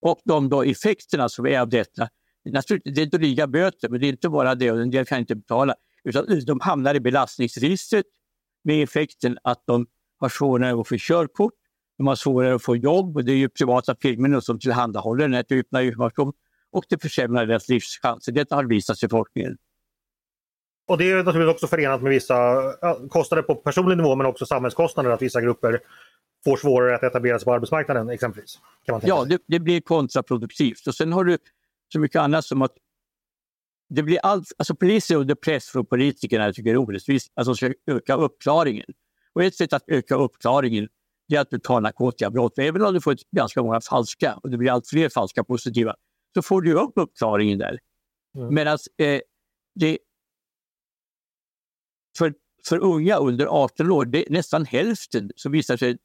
Och 0.00 0.20
de 0.24 0.48
då 0.48 0.62
effekterna 0.62 1.28
som 1.28 1.46
är 1.46 1.60
av 1.60 1.68
detta 1.68 2.08
Naturligtvis, 2.52 2.94
det 2.94 3.02
är 3.02 3.18
dryga 3.18 3.46
böter, 3.46 3.88
men 3.88 4.00
det 4.00 4.06
är 4.06 4.08
inte 4.08 4.28
bara 4.28 4.54
det 4.54 4.72
och 4.72 4.80
en 4.80 4.90
del 4.90 5.06
kan 5.06 5.18
inte 5.18 5.34
betala. 5.34 5.74
Utan 6.04 6.44
de 6.46 6.60
hamnar 6.60 6.94
i 6.94 7.00
belastningsregistret 7.00 8.06
med 8.64 8.82
effekten 8.82 9.38
att 9.42 9.62
de 9.66 9.86
har 10.18 10.28
svårare 10.28 10.80
att 10.80 10.88
få 10.88 10.96
körkort, 10.98 11.52
de 11.98 12.06
har 12.06 12.16
svårare 12.16 12.54
att 12.54 12.62
få 12.62 12.76
jobb 12.76 13.16
och 13.16 13.24
det 13.24 13.32
är 13.32 13.36
ju 13.36 13.48
privata 13.48 13.96
firmor 14.02 14.40
som 14.40 14.58
tillhandahåller 14.58 15.22
den 15.22 15.34
här 15.34 15.42
typen 15.42 15.78
av 15.78 15.84
information 15.84 16.32
och 16.72 16.84
det 16.88 17.02
försämrar 17.02 17.46
deras 17.46 17.68
livschanser. 17.68 18.32
Detta 18.32 18.54
har 18.54 18.64
visat 18.64 18.98
sig 18.98 19.06
i 19.06 19.10
forskningen. 19.10 19.56
Och 20.88 20.98
det 20.98 21.10
är 21.10 21.16
naturligtvis 21.16 21.54
också 21.54 21.66
förenat 21.66 22.02
med 22.02 22.10
vissa 22.10 22.62
kostnader 23.10 23.42
på 23.42 23.54
personlig 23.54 23.96
nivå 23.96 24.16
men 24.16 24.26
också 24.26 24.46
samhällskostnader 24.46 25.10
att 25.10 25.22
vissa 25.22 25.40
grupper 25.40 25.80
får 26.44 26.56
svårare 26.56 26.94
att 26.94 27.02
etablera 27.02 27.38
sig 27.38 27.44
på 27.44 27.52
arbetsmarknaden 27.52 28.10
exempelvis. 28.10 28.58
Kan 28.86 28.92
man 28.92 29.00
ja, 29.04 29.24
det, 29.24 29.38
det, 29.46 29.60
blir 29.60 29.80
kontraproduktivt. 29.80 30.86
Och 30.86 30.94
sen 30.94 31.12
har 31.12 31.24
du 31.24 31.38
så 31.92 32.00
mycket 32.00 32.20
annat 32.20 32.44
som 32.44 32.62
att 32.62 32.72
det 33.88 34.02
blir 34.02 34.18
allt, 34.22 34.52
alltså 34.58 34.74
polisen 34.74 35.16
är 35.16 35.20
under 35.20 35.34
press 35.34 35.68
från 35.68 35.86
politikerna, 35.86 36.44
jag 36.44 36.54
tycker 36.54 36.70
det 36.70 36.74
är 36.74 36.76
orättvist, 36.76 37.32
att 37.34 37.46
de 37.46 37.56
ska 37.56 37.72
öka 37.86 38.14
uppklaringen. 38.14 38.86
Och 39.32 39.44
ett 39.44 39.54
sätt 39.54 39.72
att 39.72 39.84
öka 39.86 40.14
uppklaringen 40.14 40.88
är 41.32 41.40
att 41.40 41.50
du 41.50 41.58
tar 41.58 41.80
narkotikabrott. 41.80 42.58
Även 42.58 42.82
om 42.82 42.94
du 42.94 43.00
får 43.00 43.16
ganska 43.36 43.62
många 43.62 43.80
falska 43.80 44.34
och 44.42 44.50
det 44.50 44.56
blir 44.56 44.70
allt 44.70 44.88
fler 44.88 45.08
falska 45.08 45.44
positiva, 45.44 45.94
så 46.34 46.42
får 46.42 46.62
du 46.62 46.72
upp 46.72 46.92
uppklaringen 46.96 47.58
där. 47.58 47.78
Mm. 48.36 48.54
Medan 48.54 48.78
eh, 48.98 49.20
det, 49.74 49.98
för, 52.18 52.34
för 52.68 52.78
unga 52.78 53.16
under 53.16 53.46
18 53.46 53.90
år, 53.90 54.04
det 54.04 54.28
är 54.28 54.32
nästan 54.32 54.64
hälften 54.64 55.30
som 55.36 55.52
visar 55.52 55.76
sig 55.76 55.98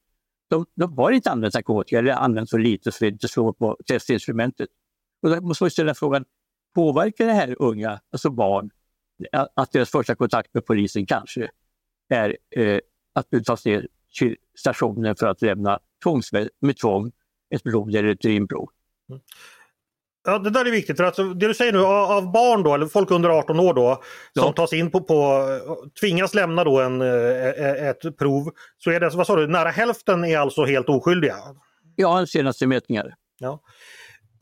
de, 0.50 0.66
de 0.76 0.98
har 0.98 1.12
inte 1.12 1.32
använt 1.32 1.54
narkotika 1.54 2.00
eller 2.00 2.12
använt 2.12 2.50
så 2.50 2.58
lite 2.58 2.92
så 2.92 3.04
det 3.04 3.10
inte 3.10 3.28
slår 3.28 3.54
på 3.54 3.78
testinstrumentet. 3.86 4.70
Och 5.22 5.30
då 5.30 5.42
måste 5.42 5.64
man 5.64 5.72
ställa 5.72 5.94
frågan, 5.94 6.26
påverkar 6.76 7.26
det 7.26 7.34
här 7.34 7.56
unga, 7.60 8.00
alltså 8.12 8.30
barn, 8.30 8.70
att 9.56 9.72
deras 9.72 9.90
första 9.90 10.16
kontakt 10.16 10.54
med 10.54 10.66
polisen 10.66 11.06
kanske 11.06 11.50
är 12.10 12.38
eh, 12.56 12.80
att 13.14 13.28
du 13.30 13.44
tas 13.44 13.66
ner 13.66 13.88
till 14.20 14.36
stationen 14.60 15.16
för 15.16 15.28
att 15.28 15.42
lämna 15.42 15.80
tvångs 16.04 16.32
med 16.60 16.78
tvång 16.78 17.12
ett 17.56 17.64
blod 17.64 17.96
eller 17.96 18.10
ett 18.10 18.26
urinprov. 18.26 18.70
Mm. 19.10 19.22
Ja, 20.26 20.40
det 20.40 20.50
där 20.50 20.66
är 20.66 20.72
viktigt. 20.72 20.98
För 20.98 21.04
alltså, 21.04 21.24
det 21.34 21.48
du 21.48 21.54
säger 21.54 21.72
nu, 21.72 21.80
av 21.80 22.32
barn 22.32 22.64
då, 22.64 22.74
eller 22.74 22.88
folk 22.88 23.12
under 23.12 23.30
18 23.30 23.60
år 23.60 23.74
då, 23.74 24.04
som 24.34 24.44
ja. 24.46 24.54
tas 24.54 24.74
in 24.74 24.92
på, 24.92 25.02
på, 25.02 25.48
tvingas 26.00 26.34
lämna 26.34 26.64
då 26.64 26.82
en, 26.82 27.02
eh, 27.02 27.88
ett 27.90 28.18
prov, 28.18 28.52
så 28.78 28.92
är 28.92 29.00
det, 29.00 29.10
vad 29.10 29.28
sa 29.28 29.36
du, 29.36 29.48
nära 29.48 29.70
hälften 29.70 30.26
är 30.26 30.38
alltså 30.38 30.66
helt 30.66 30.90
oskyldiga? 30.90 31.36
Ja, 31.96 32.26
senaste 32.26 32.68
mätningar. 32.68 33.16
Ja. 33.40 33.62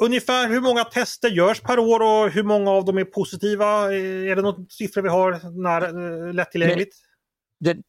Ungefär 0.01 0.47
hur 0.47 0.61
många 0.61 0.83
tester 0.83 1.29
görs 1.29 1.59
per 1.61 1.79
år 1.79 1.99
och 1.99 2.31
hur 2.31 2.43
många 2.43 2.71
av 2.71 2.85
dem 2.85 2.97
är 2.97 3.03
positiva? 3.03 3.93
Är 3.93 4.35
det 4.35 4.41
någon 4.41 4.65
siffra 4.69 5.01
vi 5.01 5.09
har 5.09 5.61
när, 5.63 5.81
eh, 5.81 6.33
lättillgängligt? 6.33 6.95
Den, 7.59 7.83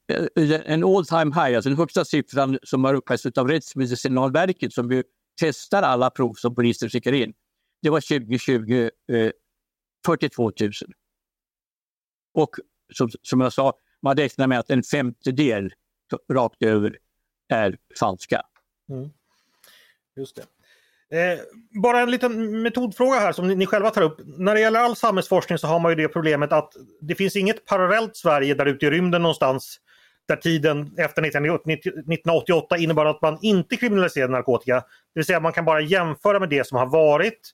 en 0.65 0.85
all 0.85 1.07
time 1.07 1.35
high, 1.35 1.57
alltså 1.57 1.69
den 1.69 1.79
högsta 1.79 2.05
siffran 2.05 2.59
som 2.63 2.85
har 2.85 2.95
upphävts 2.95 3.27
av 3.39 3.49
Rättsmedicinalverket 3.49 4.73
som 4.73 4.91
ju 4.91 5.03
testar 5.41 5.83
alla 5.83 6.11
prov 6.11 6.35
som 6.35 6.55
polisen 6.55 6.91
skickar 6.91 7.13
in. 7.13 7.33
Det 7.83 7.91
var 7.91 8.01
2020 8.01 8.91
eh, 9.13 9.31
42 10.07 10.53
000. 10.61 10.73
Och 12.35 12.57
som, 12.93 13.11
som 13.23 13.41
jag 13.41 13.53
sa, 13.53 13.73
man 14.03 14.17
räknar 14.17 14.47
med 14.47 14.59
att 14.59 14.71
en 14.71 14.83
femtedel 14.83 15.75
rakt 16.33 16.63
över 16.63 16.99
är 17.49 17.77
falska. 18.01 18.43
Mm. 18.91 19.11
Just 20.17 20.37
det. 20.37 20.43
Eh, 21.13 21.39
bara 21.83 22.01
en 22.01 22.11
liten 22.11 22.63
metodfråga 22.63 23.19
här 23.19 23.33
som 23.33 23.49
ni, 23.49 23.55
ni, 23.55 23.67
själva 23.67 23.91
tar 23.91 24.03
upp. 24.03 24.21
När 24.25 24.55
det 24.55 24.61
gäller 24.61 24.81
all 24.81 24.97
samhällsforskning 24.97 25.59
så 25.59 25.67
har 25.67 25.81
man 25.81 25.93
ju 25.93 25.97
det 25.97 26.09
problemet 26.09 26.53
att 26.53 26.73
det 27.01 27.15
finns 27.15 27.37
inget 27.37 27.65
parallellt 27.65 28.17
Sverige 28.17 28.55
där 28.55 28.67
ute 28.67 28.87
i 28.87 28.91
rymden 28.91 29.23
någonstans 29.23 29.81
där 30.29 30.37
tiden 30.37 30.95
efter 30.99 31.23
1988 31.23 32.77
innebar 32.79 33.07
att 33.07 33.23
man 33.23 33.39
inte 33.43 33.77
kriminaliserade 33.77 34.33
narkotika. 34.33 34.75
Det 34.75 34.85
vill 35.15 35.25
säga 35.25 35.41
man 35.41 35.53
kan 35.53 35.65
bara 35.65 35.81
jämföra 35.81 36.41
med 36.41 36.49
det 36.49 36.67
som 36.67 36.79
har 36.79 36.87
varit. 36.87 37.51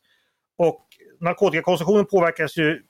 Och 0.58 0.86
narkotikakonsumtionen 1.20 2.06
påverkas 2.06 2.56
ju 2.56 2.82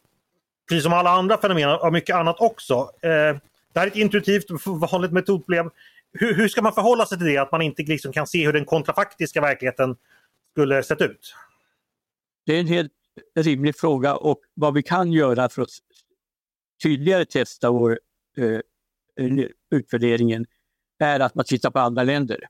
precis 0.68 0.82
som 0.84 0.92
alla 0.92 1.10
andra 1.10 1.38
fenomen 1.38 1.68
av 1.68 1.92
mycket 1.92 2.16
annat 2.16 2.36
också. 2.40 2.74
Eh, 3.02 3.36
det 3.72 3.80
här 3.80 3.86
är 3.86 3.90
ett 3.90 3.96
intuitivt 3.96 4.46
vanligt 4.66 5.12
metodproblem. 5.12 5.70
Hur, 6.12 6.34
hur, 6.34 6.48
ska 6.48 6.62
man 6.62 6.72
förhålla 6.72 7.06
sig 7.06 7.18
till 7.18 7.26
det? 7.26 7.38
Att 7.38 7.52
man 7.52 7.62
inte 7.62 7.82
liksom 7.82 8.12
kan 8.12 8.26
se 8.26 8.46
hur 8.46 8.52
den 8.52 8.64
kontrafaktiska 8.64 9.40
verkligheten 9.40 9.96
skulle 10.52 10.82
sett 10.82 11.00
ut? 11.00 11.34
Det 12.46 12.52
är 12.52 12.60
en 12.60 12.66
helt 12.66 12.92
rimlig 13.36 13.76
fråga 13.76 14.16
och 14.16 14.40
vad 14.54 14.74
vi 14.74 14.82
kan 14.82 15.12
göra 15.12 15.48
för 15.48 15.62
att 15.62 15.68
tydligare 16.82 17.24
testa 17.24 17.70
vår 17.70 17.98
eh, 18.36 18.60
utvärderingen 19.70 20.46
är 20.98 21.20
att 21.20 21.34
man 21.34 21.44
tittar 21.44 21.70
på 21.70 21.78
andra 21.78 22.02
länder. 22.02 22.44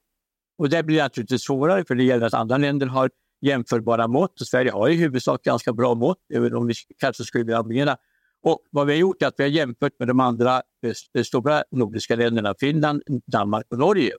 Och 0.58 0.68
det 0.68 0.82
blir 0.82 1.02
naturligtvis 1.02 1.42
svårare 1.42 1.84
för 1.84 1.94
det 1.94 2.04
gäller 2.04 2.26
att 2.26 2.34
andra 2.34 2.56
länder 2.56 2.86
har 2.86 3.10
jämförbara 3.40 4.08
mått 4.08 4.40
och 4.40 4.46
Sverige 4.46 4.70
har 4.70 4.88
i 4.88 4.94
huvudsak 4.94 5.42
ganska 5.42 5.72
bra 5.72 5.94
mått, 5.94 6.18
även 6.34 6.54
om 6.54 6.66
vi 6.66 6.74
kanske 6.98 7.24
skulle 7.24 7.44
vilja 7.44 7.56
ha 7.56 7.64
mera. 7.64 7.96
Och 8.42 8.62
vad 8.70 8.86
vi 8.86 8.92
har 8.92 8.98
gjort 8.98 9.22
är 9.22 9.26
att 9.26 9.34
vi 9.38 9.42
har 9.42 9.50
jämfört 9.50 9.98
med 9.98 10.08
de 10.08 10.20
andra 10.20 10.56
eh, 10.56 10.92
de 11.12 11.18
eh, 11.18 11.24
stora 11.24 11.64
nordiska 11.70 12.16
länderna, 12.16 12.54
Finland, 12.60 13.02
Danmark 13.26 13.66
och 13.70 13.78
Norge. 13.78 14.12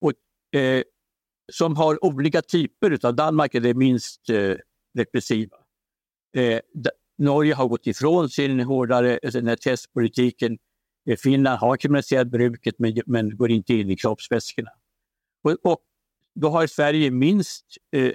Och, 0.00 0.12
eh, 0.60 0.82
som 1.52 1.76
har 1.76 2.04
olika 2.04 2.42
typer 2.42 3.06
av 3.06 3.14
Danmark 3.14 3.54
är 3.54 3.60
det 3.60 3.74
minst 3.74 4.30
eh, 4.30 4.54
repressiva. 4.98 5.56
Eh, 6.36 6.60
Norge 7.18 7.54
har 7.54 7.68
gått 7.68 7.86
ifrån 7.86 8.28
sin 8.28 8.60
hårdare 8.60 9.18
eh, 9.22 9.32
den 9.32 9.46
här 9.46 9.56
testpolitiken. 9.56 10.58
Eh, 11.10 11.16
Finland 11.16 11.58
har 11.58 11.76
kriminaliserat 11.76 12.28
bruket 12.28 12.74
men, 12.78 12.94
men 13.06 13.36
går 13.36 13.50
inte 13.50 13.74
in 13.74 13.90
i 13.90 13.96
kroppsväskorna. 13.96 14.70
Och, 15.42 15.56
och 15.72 15.80
då 16.40 16.48
har 16.48 16.66
Sverige 16.66 17.10
minst 17.10 17.64
eh, 17.92 18.12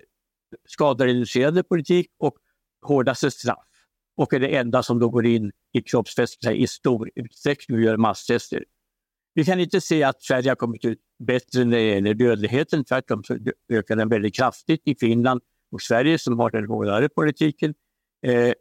skadereducerande 0.66 1.64
politik 1.64 2.08
och 2.18 2.38
hårdaste 2.82 3.32
straff 3.32 3.68
och 4.18 4.34
är 4.34 4.40
det 4.40 4.56
enda 4.56 4.84
som 4.84 5.00
då 5.00 5.10
går 5.10 5.26
in 5.26 5.52
i 5.74 5.82
kroppsväskorna 5.82 6.54
i 6.54 6.68
stor 6.68 7.12
utsträckning 7.16 7.78
och 7.78 7.84
gör 7.84 7.98
masstester. 7.98 8.64
Vi 9.34 9.46
kan 9.46 9.60
inte 9.60 9.82
se 9.82 10.04
att 10.04 10.24
Sverige 10.24 10.50
har 10.50 10.56
kommit 10.56 10.86
ut 10.86 11.00
bättre 11.20 11.66
när 11.66 11.78
det 11.78 11.84
gäller 11.84 12.14
dödligheten. 12.14 12.86
Tvärtom 12.86 13.24
så 13.24 13.38
ökar 13.70 13.96
den 13.96 14.10
väldigt 14.10 14.36
kraftigt 14.36 14.82
i 14.86 14.96
Finland 14.96 15.42
och 15.72 15.82
Sverige 15.82 16.20
som 16.20 16.40
har 16.40 16.52
den 16.52 16.68
hårdare 16.68 17.10
politiken. 17.10 17.74
Eh, 18.26 18.54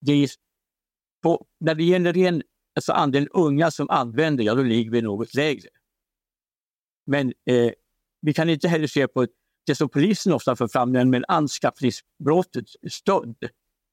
det 0.00 0.28
på, 1.22 1.46
när 1.60 1.74
det 1.74 1.84
gäller 1.84 2.12
ren, 2.12 2.42
alltså 2.74 2.92
andelen 2.92 3.28
unga 3.28 3.70
som 3.70 3.90
använder, 3.90 4.44
ja 4.44 4.54
då 4.54 4.62
ligger 4.62 4.90
vi 4.90 5.02
något 5.02 5.34
lägre. 5.34 5.68
Men 7.06 7.32
eh, 7.44 7.72
vi 8.20 8.34
kan 8.34 8.50
inte 8.50 8.68
heller 8.68 8.86
se 8.86 9.08
på 9.08 9.26
det 9.66 9.74
som 9.74 9.88
polisen 9.88 10.32
ofta 10.32 10.56
för 10.56 10.68
fram, 10.68 10.92
med 10.92 11.24
anskaffningsbrottet, 11.28 12.64
stöld. 12.90 13.36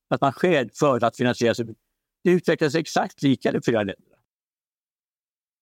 Att 0.10 0.22
man 0.22 0.34
skäl 0.34 0.70
för 0.80 1.04
att 1.04 1.18
finansiera 1.18 1.56
sig. 1.56 1.66
Det 2.24 2.32
utvecklas 2.32 2.76
exakt 2.76 3.22
lika 3.22 3.52
i 3.52 3.62
fyra 3.66 3.78
länder. 3.78 4.14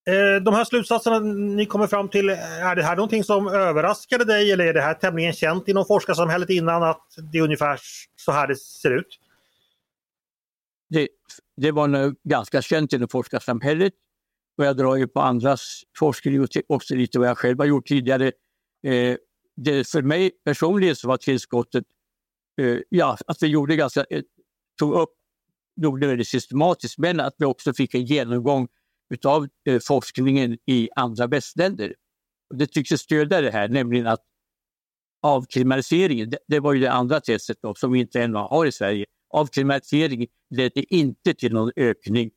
Eh, 0.08 0.44
de 0.44 0.54
här 0.54 0.64
slutsatserna 0.64 1.20
ni 1.20 1.66
kommer 1.66 1.88
fram 1.88 2.10
till, 2.10 2.30
är 2.30 2.76
det 2.76 2.84
här 2.84 2.96
någonting 2.96 3.24
som 3.24 3.48
överraskade 3.48 4.26
dig 4.26 4.52
eller 4.52 4.66
är 4.66 4.74
det 4.74 4.82
här 4.82 4.94
tämligen 4.94 5.34
känt 5.34 5.68
inom 5.68 5.86
forskarsamhället 5.86 6.50
innan 6.50 6.84
att 6.84 7.08
det 7.32 7.38
är 7.38 7.42
ungefär 7.42 7.80
så 8.16 8.32
här 8.32 8.48
det 8.48 8.56
ser 8.56 8.92
ut? 8.92 9.20
Det, 10.90 11.08
det 11.58 11.72
var 11.72 11.88
nog 11.88 12.16
ganska 12.24 12.62
känt 12.62 12.94
inom 12.94 13.08
forskarsamhället 13.08 13.94
och 14.58 14.66
jag 14.66 14.78
drar 14.78 14.96
ju 14.96 15.08
på 15.08 15.20
andras 15.20 15.84
forskning 15.98 16.48
också 16.68 16.96
lite 16.96 17.20
vad 17.20 17.28
jag 17.28 17.38
själv 17.38 17.60
har 17.60 17.66
gjort 17.66 17.88
tidigare. 17.88 18.32
Eh, 18.84 19.18
det, 19.56 19.88
för 19.88 20.02
mig 20.02 20.32
personligen 20.46 20.96
så 20.96 21.08
var 21.08 21.18
tillskottet 21.18 21.84
eh, 22.62 22.78
ja, 22.90 23.18
att 23.28 23.44
vi 23.44 23.48
gjorde 23.48 23.76
ganska, 23.76 24.06
eh, 24.10 24.22
tog 24.80 24.94
upp, 24.94 25.10
gjorde 25.82 26.08
väldigt 26.08 26.28
systematiskt 26.28 26.98
men 26.98 27.20
att 27.20 27.36
vi 27.38 27.46
också 27.46 27.74
fick 27.74 27.96
en 27.96 28.06
genomgång 28.06 28.68
utav 29.14 29.48
eh, 29.66 29.80
forskningen 29.80 30.58
i 30.66 30.90
andra 30.96 31.28
västländer. 31.28 31.96
Och 32.50 32.58
det 32.58 32.68
tycks 32.68 33.02
stödja 33.02 33.42
det 33.42 33.52
här, 33.52 33.68
nämligen 33.70 34.08
att 34.08 34.22
avkriminaliseringen, 35.22 36.30
det, 36.30 36.38
det 36.48 36.60
var 36.60 36.74
ju 36.74 36.80
det 36.80 36.92
andra 36.92 37.20
testet 37.20 37.58
då, 37.62 37.76
som 37.76 37.92
vi 37.92 38.00
inte 38.00 38.22
ännu 38.22 38.38
har 38.38 38.66
i 38.66 38.72
Sverige. 38.72 39.06
Avkriminaliseringen 39.30 40.28
ledde 40.50 40.96
inte 40.96 41.34
till 41.34 41.54
någon 41.54 41.72
ökning 41.76 42.32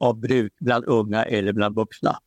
av 0.00 0.20
bruk 0.20 0.52
bland 0.60 0.84
unga 0.84 1.24
eller 1.24 1.52
bland 1.52 1.74
vuxna. 1.74 2.18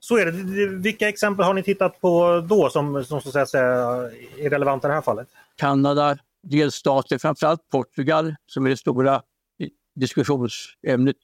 Så 0.00 0.16
är 0.16 0.26
det. 0.26 0.66
Vilka 0.66 1.08
exempel 1.08 1.46
har 1.46 1.54
ni 1.54 1.62
tittat 1.62 2.00
på 2.00 2.40
då 2.48 2.70
som, 2.70 3.04
som 3.04 3.20
så 3.20 3.38
att 3.38 3.48
säga, 3.48 3.64
eh, 3.64 4.44
är 4.44 4.50
relevanta 4.50 4.86
i 4.86 4.88
det 4.88 4.94
här 4.94 5.02
fallet? 5.02 5.28
Kanada, 5.56 6.18
delstater, 6.42 7.18
framförallt 7.18 7.68
Portugal 7.68 8.34
som 8.46 8.66
är 8.66 8.70
det 8.70 8.76
stora 8.76 9.14
eh, 9.14 9.68
diskussionsämnet. 9.94 11.16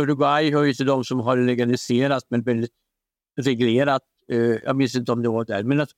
Uruguay 0.00 0.52
hör 0.52 0.62
ju 0.62 0.74
till 0.74 0.86
de 0.86 1.04
som 1.04 1.20
har 1.20 1.36
legaliserat 1.36 2.24
men 2.28 2.42
väldigt 2.42 2.72
reglerat. 3.40 4.02
Eh, 4.32 4.38
jag 4.38 4.76
minns 4.76 4.96
inte 4.96 5.12
om 5.12 5.22
det 5.22 5.28
var 5.28 5.44
där. 5.44 5.62
Men 5.62 5.80
att, 5.80 5.90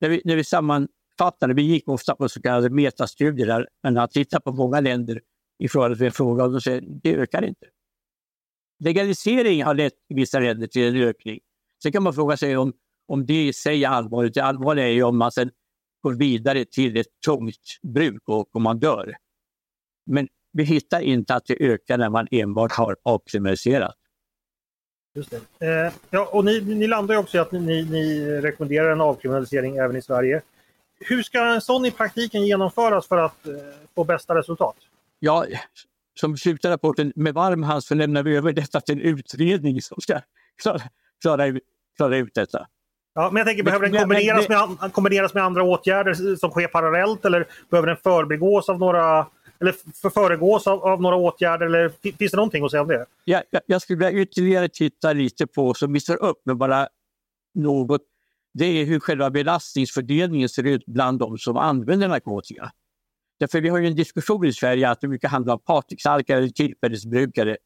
när, 0.00 0.08
vi, 0.08 0.22
när 0.24 0.36
vi 0.36 0.44
sammanfattade, 0.44 1.54
vi 1.54 1.62
gick 1.62 1.88
ofta 1.88 2.16
på 2.16 2.28
så 2.28 2.42
kallade 2.42 2.70
metastudier 2.70 3.46
där 3.46 3.68
man 3.82 3.96
har 3.96 4.06
tittat 4.06 4.44
på 4.44 4.52
många 4.52 4.80
länder 4.80 5.20
i 5.58 5.68
förhållande 5.68 5.96
till 5.96 6.06
en 6.06 6.12
fråga 6.12 6.44
och 6.44 6.52
de 6.52 6.60
säger 6.60 6.84
det 6.86 7.14
ökar 7.14 7.44
inte. 7.44 7.66
Legalisering 8.84 9.64
har 9.64 9.74
lett 9.74 9.92
i 10.08 10.14
vissa 10.14 10.38
länder 10.38 10.66
till 10.66 10.82
en 10.82 10.96
ökning. 10.96 11.40
Sen 11.84 11.92
kan 11.92 12.02
man 12.02 12.14
fråga 12.14 12.36
sig 12.36 12.56
om, 12.56 12.72
om 13.08 13.26
det 13.26 13.46
i 13.46 13.52
sig 13.52 13.84
är 13.84 13.88
allvarligt. 13.88 14.34
Det 14.34 14.44
allvarliga 14.44 14.88
är 14.88 14.92
ju 14.92 15.02
om 15.02 15.18
man 15.18 15.32
sen 15.32 15.50
går 16.02 16.14
vidare 16.14 16.64
till 16.64 16.96
ett 16.96 17.06
tungt 17.26 17.78
bruk 17.82 18.22
och 18.26 18.56
om 18.56 18.62
man 18.62 18.78
dör. 18.78 19.14
Men 20.06 20.28
vi 20.52 20.64
hittar 20.64 21.00
inte 21.00 21.34
att 21.34 21.46
det 21.46 21.62
ökar 21.62 21.98
när 21.98 22.08
man 22.08 22.28
enbart 22.30 22.72
har 22.72 22.96
avkriminaliserat. 23.02 23.94
Just 25.14 25.30
det. 25.30 25.86
Eh, 25.86 25.92
ja, 26.10 26.28
och 26.32 26.44
ni, 26.44 26.60
ni 26.60 26.86
landar 26.86 27.16
också 27.16 27.36
i 27.36 27.40
att 27.40 27.52
ni, 27.52 27.84
ni 27.84 28.26
rekommenderar 28.40 28.92
en 28.92 29.00
avkriminalisering 29.00 29.76
även 29.76 29.96
i 29.96 30.02
Sverige. 30.02 30.42
Hur 31.00 31.22
ska 31.22 31.54
en 31.54 31.60
sån 31.60 31.84
i 31.84 31.90
praktiken 31.90 32.46
genomföras 32.46 33.06
för 33.06 33.16
att 33.16 33.46
eh, 33.46 33.54
få 33.94 34.04
bästa 34.04 34.34
resultat? 34.34 34.76
Ja, 35.18 35.46
som 36.20 36.36
slutrapporten 36.36 37.12
med 37.16 37.34
varm 37.34 37.62
hand 37.62 37.84
så 37.84 37.94
lämnar 37.94 38.22
vi 38.22 38.36
över 38.36 38.52
detta 38.52 38.80
till 38.80 38.94
en 38.94 39.00
utredning 39.00 39.82
som 39.82 40.00
ska 40.00 40.20
klara, 40.62 40.80
klara, 41.20 41.60
klara 41.96 42.16
ut 42.16 42.34
detta. 42.34 42.66
Ja, 43.14 43.30
men 43.30 43.40
jag 43.40 43.46
tänker, 43.46 43.62
behöver 43.62 43.88
den 43.88 44.00
kombineras 44.00 44.48
med, 44.48 44.92
kombineras 44.92 45.34
med 45.34 45.44
andra 45.44 45.62
åtgärder 45.62 46.36
som 46.36 46.50
sker 46.50 46.66
parallellt 46.66 47.24
eller 47.24 47.46
behöver 47.70 47.88
den 47.88 47.96
förbigås 47.96 48.68
av 48.68 48.78
några 48.78 49.26
eller 49.60 49.74
för 50.02 50.10
föregås 50.10 50.66
av, 50.66 50.84
av, 50.84 51.02
några 51.02 51.16
åtgärder? 51.16 51.66
Eller 51.66 51.88
finns 52.18 52.30
det 52.30 52.36
någonting 52.36 52.64
att 52.64 52.70
säga 52.70 52.82
om 52.82 52.88
det? 52.88 53.06
Ja, 53.24 53.42
jag 53.66 53.82
skulle 53.82 54.06
vilja 54.06 54.22
ytterligare 54.22 54.68
titta 54.68 55.12
lite 55.12 55.46
på, 55.46 55.74
som 55.74 55.92
visar 55.92 56.22
upp 56.22 56.42
med 56.44 56.56
bara 56.56 56.88
något, 57.54 58.02
det 58.54 58.64
är 58.64 58.84
hur 58.84 59.00
själva 59.00 59.30
belastningsfördelningen 59.30 60.48
ser 60.48 60.66
ut 60.66 60.86
bland 60.86 61.18
de 61.18 61.38
som 61.38 61.56
använder 61.56 62.08
narkotika. 62.08 62.72
Därför 63.40 63.60
vi 63.60 63.68
har 63.68 63.78
ju 63.78 63.86
en 63.86 63.96
diskussion 63.96 64.46
i 64.46 64.52
Sverige 64.52 64.90
att 64.90 65.00
det 65.00 65.08
mycket 65.08 65.30
handlar 65.30 65.54
om 65.54 65.60
partysalkare 65.60 66.38
eller 66.38 66.48
tillfällesbrukare 66.48 67.56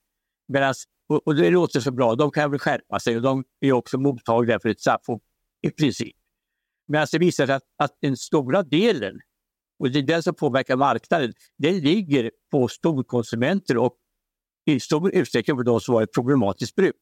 och, 1.08 1.26
och 1.26 1.34
det 1.34 1.50
låter 1.50 1.80
så 1.80 1.90
bra, 1.90 2.14
de 2.14 2.30
kan 2.30 2.50
väl 2.50 2.60
skärpa 2.60 3.00
sig 3.00 3.16
och 3.16 3.22
de 3.22 3.44
är 3.60 3.72
också 3.72 3.98
mottagliga 3.98 4.60
för 4.60 4.68
ett 4.68 4.80
straff 4.80 5.02
i 5.62 5.70
princip. 5.70 6.16
Men 6.88 7.00
alltså 7.00 7.18
det 7.18 7.24
visar 7.24 7.46
sig 7.46 7.54
att, 7.54 7.62
att 7.76 7.96
den 8.00 8.16
stora 8.16 8.62
delen 8.62 9.20
Och 9.78 9.90
det 9.90 9.98
är 9.98 10.02
den 10.02 10.22
som 10.22 10.34
påverkar 10.34 10.76
marknaden. 10.76 11.32
Den 11.58 11.80
ligger 11.80 12.30
på 12.50 12.68
storkonsumenter 12.68 13.76
och 13.76 13.96
i 14.64 14.80
stor 14.80 15.14
utsträckning 15.14 15.56
på 15.56 15.62
de 15.62 15.80
som 15.80 15.94
har 15.94 16.02
ett 16.02 16.12
problematiskt 16.12 16.74
bruk. 16.74 16.96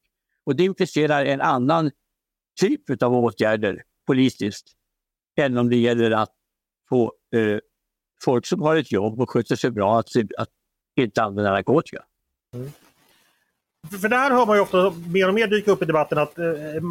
Och 0.45 0.55
det 0.55 0.63
implicerar 0.63 1.25
en 1.25 1.41
annan 1.41 1.91
typ 2.59 3.03
av 3.03 3.13
åtgärder 3.13 3.83
politiskt 4.07 4.73
än 5.37 5.57
om 5.57 5.69
det 5.69 5.77
gäller 5.77 6.11
att 6.11 6.33
få 6.89 7.13
eh, 7.35 7.59
folk 8.23 8.45
som 8.45 8.61
har 8.61 8.75
ett 8.75 8.91
jobb 8.91 9.21
och 9.21 9.29
sköter 9.29 9.55
sig 9.55 9.71
bra 9.71 9.99
att, 9.99 10.09
att 10.37 10.49
inte 10.95 11.23
använda 11.23 11.51
narkotika. 11.51 12.05
Mm. 12.53 12.71
För 14.01 14.09
det 14.09 14.15
här 14.15 14.31
hör 14.31 14.45
man 14.45 14.57
ju 14.57 14.61
ofta 14.61 14.93
mer 15.07 15.27
och 15.27 15.33
mer 15.33 15.47
dyka 15.47 15.71
upp 15.71 15.81
i 15.81 15.85
debatten 15.85 16.17
att 16.17 16.39
eh, 16.39 16.45
eh 16.45 16.81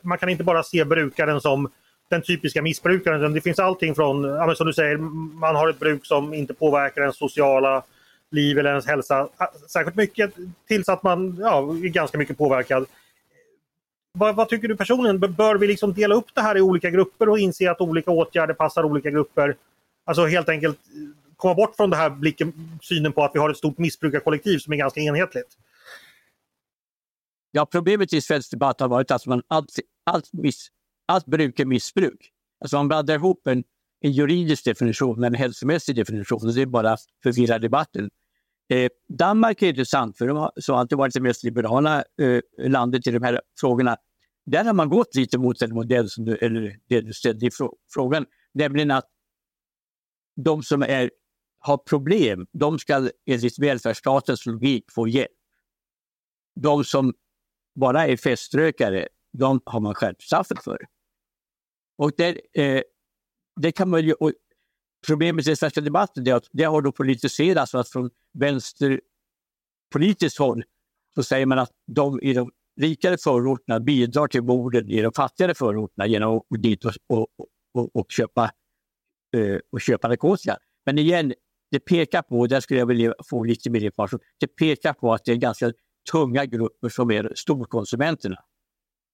man 0.00 0.18
kan 0.18 0.28
inte 0.28 0.44
bara 0.44 0.62
se 0.62 0.84
brukaren 0.84 1.40
som 1.40 1.68
den 2.08 2.22
typiska 2.22 2.62
missbrukaren. 2.62 3.34
Det 3.34 3.40
finns 3.40 3.58
allting 3.58 3.94
från, 3.94 4.24
ja, 4.24 4.54
som 4.54 4.66
du 4.66 4.72
säger, 4.72 4.96
man 5.36 5.56
har 5.56 5.68
ett 5.68 5.78
bruk 5.78 6.06
som 6.06 6.34
inte 6.34 6.54
påverkar 6.54 7.00
ens 7.00 7.16
sociala 7.16 7.82
liv 8.30 8.58
eller 8.58 8.70
ens 8.70 8.86
hälsa 8.86 9.28
särskilt 9.68 9.96
mycket 9.96 10.34
tills 10.68 10.88
att 10.88 11.02
man 11.02 11.36
ja, 11.40 11.58
är 11.58 11.88
ganska 11.88 12.18
mycket 12.18 12.38
påverkad. 12.38 12.86
Vad, 14.12 14.36
vad, 14.36 14.48
tycker 14.48 14.68
du 14.68 14.76
personligen? 14.76 15.20
Bör 15.20 15.54
vi 15.54 15.66
liksom 15.66 15.94
dela 15.94 16.14
upp 16.14 16.34
det 16.34 16.40
här 16.40 16.56
i 16.56 16.60
olika 16.60 16.90
grupper 16.90 17.28
och 17.28 17.38
inse 17.38 17.70
att 17.70 17.80
olika 17.80 18.10
åtgärder 18.10 18.54
passar 18.54 18.84
olika 18.84 19.10
grupper? 19.10 19.56
Alltså 20.04 20.26
helt 20.26 20.48
enkelt 20.48 20.76
eh, 20.76 21.08
komma 21.36 21.54
bort 21.54 21.76
från 21.76 21.90
den 21.90 22.00
här 22.00 22.10
blicken, 22.10 22.52
synen 22.82 23.12
på 23.12 23.24
att 23.24 23.30
vi 23.34 23.38
har 23.38 23.50
ett 23.50 23.56
stort 23.56 23.78
missbrukarkollektiv 23.78 24.58
som 24.58 24.72
är 24.72 24.76
ganska 24.76 25.00
enhetligt. 25.00 25.56
Ja, 27.56 27.66
problemet 27.66 28.12
i 28.12 28.20
svensk 28.20 28.50
debatt 28.50 28.80
har 28.80 28.88
varit 28.88 29.10
att 29.10 29.26
man 29.26 29.42
allt, 29.48 29.78
allt, 30.04 30.32
miss, 30.32 30.68
allt 31.06 31.26
bruk 31.26 31.60
är 31.60 31.64
missbruk. 31.64 32.30
Alltså 32.60 32.76
man 32.76 32.88
blandar 32.88 33.14
ihop 33.14 33.46
en, 33.46 33.64
en 34.00 34.12
juridisk 34.12 34.64
definition 34.64 35.20
med 35.20 35.26
en 35.26 35.34
hälsomässig 35.34 35.96
definition 35.96 36.48
och 36.48 36.54
det 36.54 36.62
är 36.62 36.66
bara 36.66 36.96
förvirrar 37.22 37.58
debatten. 37.58 38.10
Eh, 38.68 38.88
Danmark 39.18 39.62
är 39.62 39.68
intressant 39.68 40.18
för 40.18 40.26
de 40.26 40.36
har 40.36 40.52
så 40.56 40.74
alltid 40.74 40.98
varit 40.98 41.14
det 41.14 41.20
mest 41.20 41.44
liberala 41.44 42.04
eh, 42.20 42.68
landet 42.68 43.06
i 43.06 43.10
de 43.10 43.22
här 43.22 43.40
frågorna. 43.60 43.96
Där 44.46 44.64
har 44.64 44.72
man 44.72 44.88
gått 44.88 45.14
lite 45.14 45.38
mot 45.38 45.58
den 45.58 45.74
modell 45.74 46.10
som 46.10 46.24
du, 46.24 46.36
eller 46.36 46.76
det 46.88 47.00
du 47.00 47.12
ställde 47.12 47.46
i 47.46 47.50
frågan, 47.94 48.26
nämligen 48.54 48.90
att 48.90 49.08
de 50.36 50.62
som 50.62 50.82
är, 50.82 51.10
har 51.58 51.76
problem, 51.76 52.46
de 52.52 52.78
ska 52.78 53.08
enligt 53.26 53.58
välfärdsstatens 53.58 54.46
logik 54.46 54.84
få 54.90 55.08
hjälp. 55.08 55.30
De 56.60 56.84
som 56.84 57.14
bara 57.74 58.06
är 58.06 58.16
feströkare, 58.16 59.08
de 59.32 59.60
har 59.64 59.80
man 59.80 59.94
skärpt 59.94 60.22
straffet 60.22 60.64
för. 60.64 60.78
Och 61.98 62.12
det, 62.16 62.40
eh, 62.52 62.82
det 63.60 63.72
kan 63.72 63.90
man 63.90 64.04
ju, 64.04 64.14
problemet 65.06 65.46
i 65.46 65.50
den 65.50 65.56
svenska 65.56 65.80
debatten 65.80 66.26
är 66.26 66.34
att 66.34 66.48
det 66.52 66.64
har 66.64 66.82
då 66.82 66.92
politiserats. 66.92 67.74
Att 67.74 67.88
från 67.88 68.10
vänsterpolitiskt 68.32 70.38
håll 70.38 70.64
så 71.14 71.22
säger 71.22 71.46
man 71.46 71.58
att 71.58 71.70
de 71.86 72.20
i 72.22 72.32
de 72.32 72.50
rikare 72.80 73.18
förorterna 73.18 73.80
bidrar 73.80 74.26
till 74.26 74.42
morden 74.42 74.90
i 74.90 75.02
de 75.02 75.12
fattigare 75.12 75.54
förorterna 75.54 76.06
genom 76.06 76.36
att 76.36 76.42
gå 76.48 76.56
dit 76.56 76.84
och, 76.84 76.92
och, 77.06 77.26
och, 77.74 77.96
och 77.96 78.06
köpa, 78.10 78.44
eh, 79.36 79.58
och 79.72 79.80
köpa 79.80 80.08
narkotika. 80.08 80.58
Men 80.86 80.98
igen, 80.98 81.34
det 81.70 81.80
pekar 81.80 82.22
på, 82.22 82.46
där 82.46 82.60
skulle 82.60 82.80
jag 82.80 82.86
vilja 82.86 83.14
få 83.30 83.44
lite 83.44 83.70
mer 83.70 83.84
information, 83.84 84.20
det 84.40 84.46
pekar 84.46 84.92
på 84.92 85.14
att 85.14 85.24
det 85.24 85.32
är 85.32 85.36
ganska 85.36 85.72
tunga 86.12 86.44
grupper 86.46 86.88
som 86.88 87.10
är 87.10 87.32
storkonsumenterna. 87.34 88.36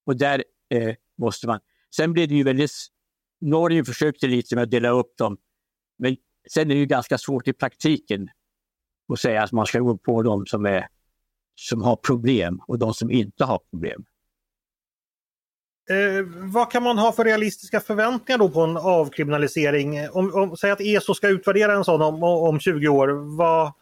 Och 0.06 0.16
där 0.16 0.44
eh, 0.68 0.94
måste 1.18 1.46
man... 1.46 1.60
Sen 1.96 2.12
blir 2.12 2.26
det 2.26 2.34
ju 2.34 2.44
väldigt... 2.44 2.72
Norge 3.40 3.84
försökte 3.84 4.26
lite 4.26 4.54
med 4.54 4.64
att 4.64 4.70
dela 4.70 4.88
upp 4.90 5.16
dem, 5.16 5.36
men 5.98 6.16
sen 6.52 6.70
är 6.70 6.74
det 6.74 6.80
ju 6.80 6.86
ganska 6.86 7.18
svårt 7.18 7.48
i 7.48 7.52
praktiken 7.52 8.28
att 9.12 9.20
säga 9.20 9.42
att 9.42 9.52
man 9.52 9.66
ska 9.66 9.80
gå 9.80 9.96
på 9.96 10.22
dem 10.22 10.46
som, 10.46 10.66
är, 10.66 10.88
som 11.54 11.82
har 11.82 11.96
problem 11.96 12.60
och 12.66 12.78
de 12.78 12.94
som 12.94 13.10
inte 13.10 13.44
har 13.44 13.60
problem. 13.70 14.04
Eh, 15.90 16.24
vad 16.52 16.70
kan 16.70 16.82
man 16.82 16.98
ha 16.98 17.12
för 17.12 17.24
realistiska 17.24 17.80
förväntningar 17.80 18.38
då 18.38 18.48
på 18.48 18.60
en 18.60 18.76
avkriminalisering? 18.76 20.10
Om, 20.10 20.34
om, 20.34 20.56
säg 20.56 20.70
att 20.70 20.80
ESO 20.80 21.14
ska 21.14 21.28
utvärdera 21.28 21.72
en 21.72 21.84
sån 21.84 22.02
om, 22.02 22.22
om 22.22 22.60
20 22.60 22.88
år. 22.88 23.08
Vad, 23.36 23.72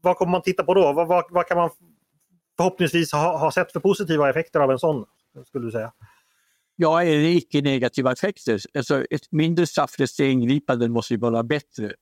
vad 0.00 0.16
kommer 0.16 0.32
man 0.32 0.42
titta 0.42 0.64
på 0.64 0.74
då? 0.74 0.92
Vad, 0.92 1.08
vad, 1.08 1.24
vad 1.30 1.46
kan 1.46 1.56
man 1.56 1.70
förhoppningsvis 2.56 3.12
ha, 3.12 3.38
ha 3.38 3.52
sett 3.52 3.72
för 3.72 3.80
positiva 3.80 4.30
effekter 4.30 4.60
av 4.60 4.70
en 4.70 4.78
sån? 4.78 5.04
Skulle 5.46 5.66
du 5.66 5.70
säga? 5.70 5.92
Ja, 6.76 7.02
är 7.02 7.16
det 7.16 7.32
icke 7.32 7.60
negativa 7.60 8.12
effekter? 8.12 8.60
Alltså 8.78 9.04
ett 9.10 9.32
mindre 9.32 9.66
straffrättsliga 9.66 10.28
ingripanden 10.28 10.92
måste 10.92 11.14
ju 11.14 11.20
vara 11.20 11.42
bättre 11.42 11.92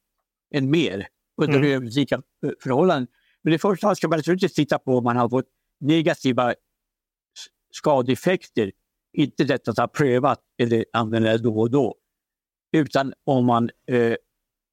än 0.55 0.71
mer 0.71 1.09
under 1.43 1.59
mm. 1.59 1.71
överlika 1.71 2.15
eh, 2.15 2.51
förhållanden. 2.63 3.07
Men 3.43 3.53
i 3.53 3.59
första 3.59 3.87
hand 3.87 3.97
ska 3.97 4.09
man 4.09 4.19
naturligtvis 4.19 4.55
titta 4.55 4.79
på 4.79 4.99
om 4.99 5.05
man 5.05 5.17
har 5.17 5.29
fått 5.29 5.49
negativa 5.81 6.55
skadeeffekter. 7.73 8.73
Inte 9.13 9.45
detta 9.45 9.71
att 9.71 9.79
ha 9.79 9.89
prövat 9.89 10.41
eller 10.59 10.85
använda 10.93 11.33
det 11.33 11.39
då 11.39 11.61
och 11.61 11.71
då. 11.71 11.95
Utan 12.73 13.13
om 13.25 13.47
man 13.47 13.71
eh, 13.89 14.17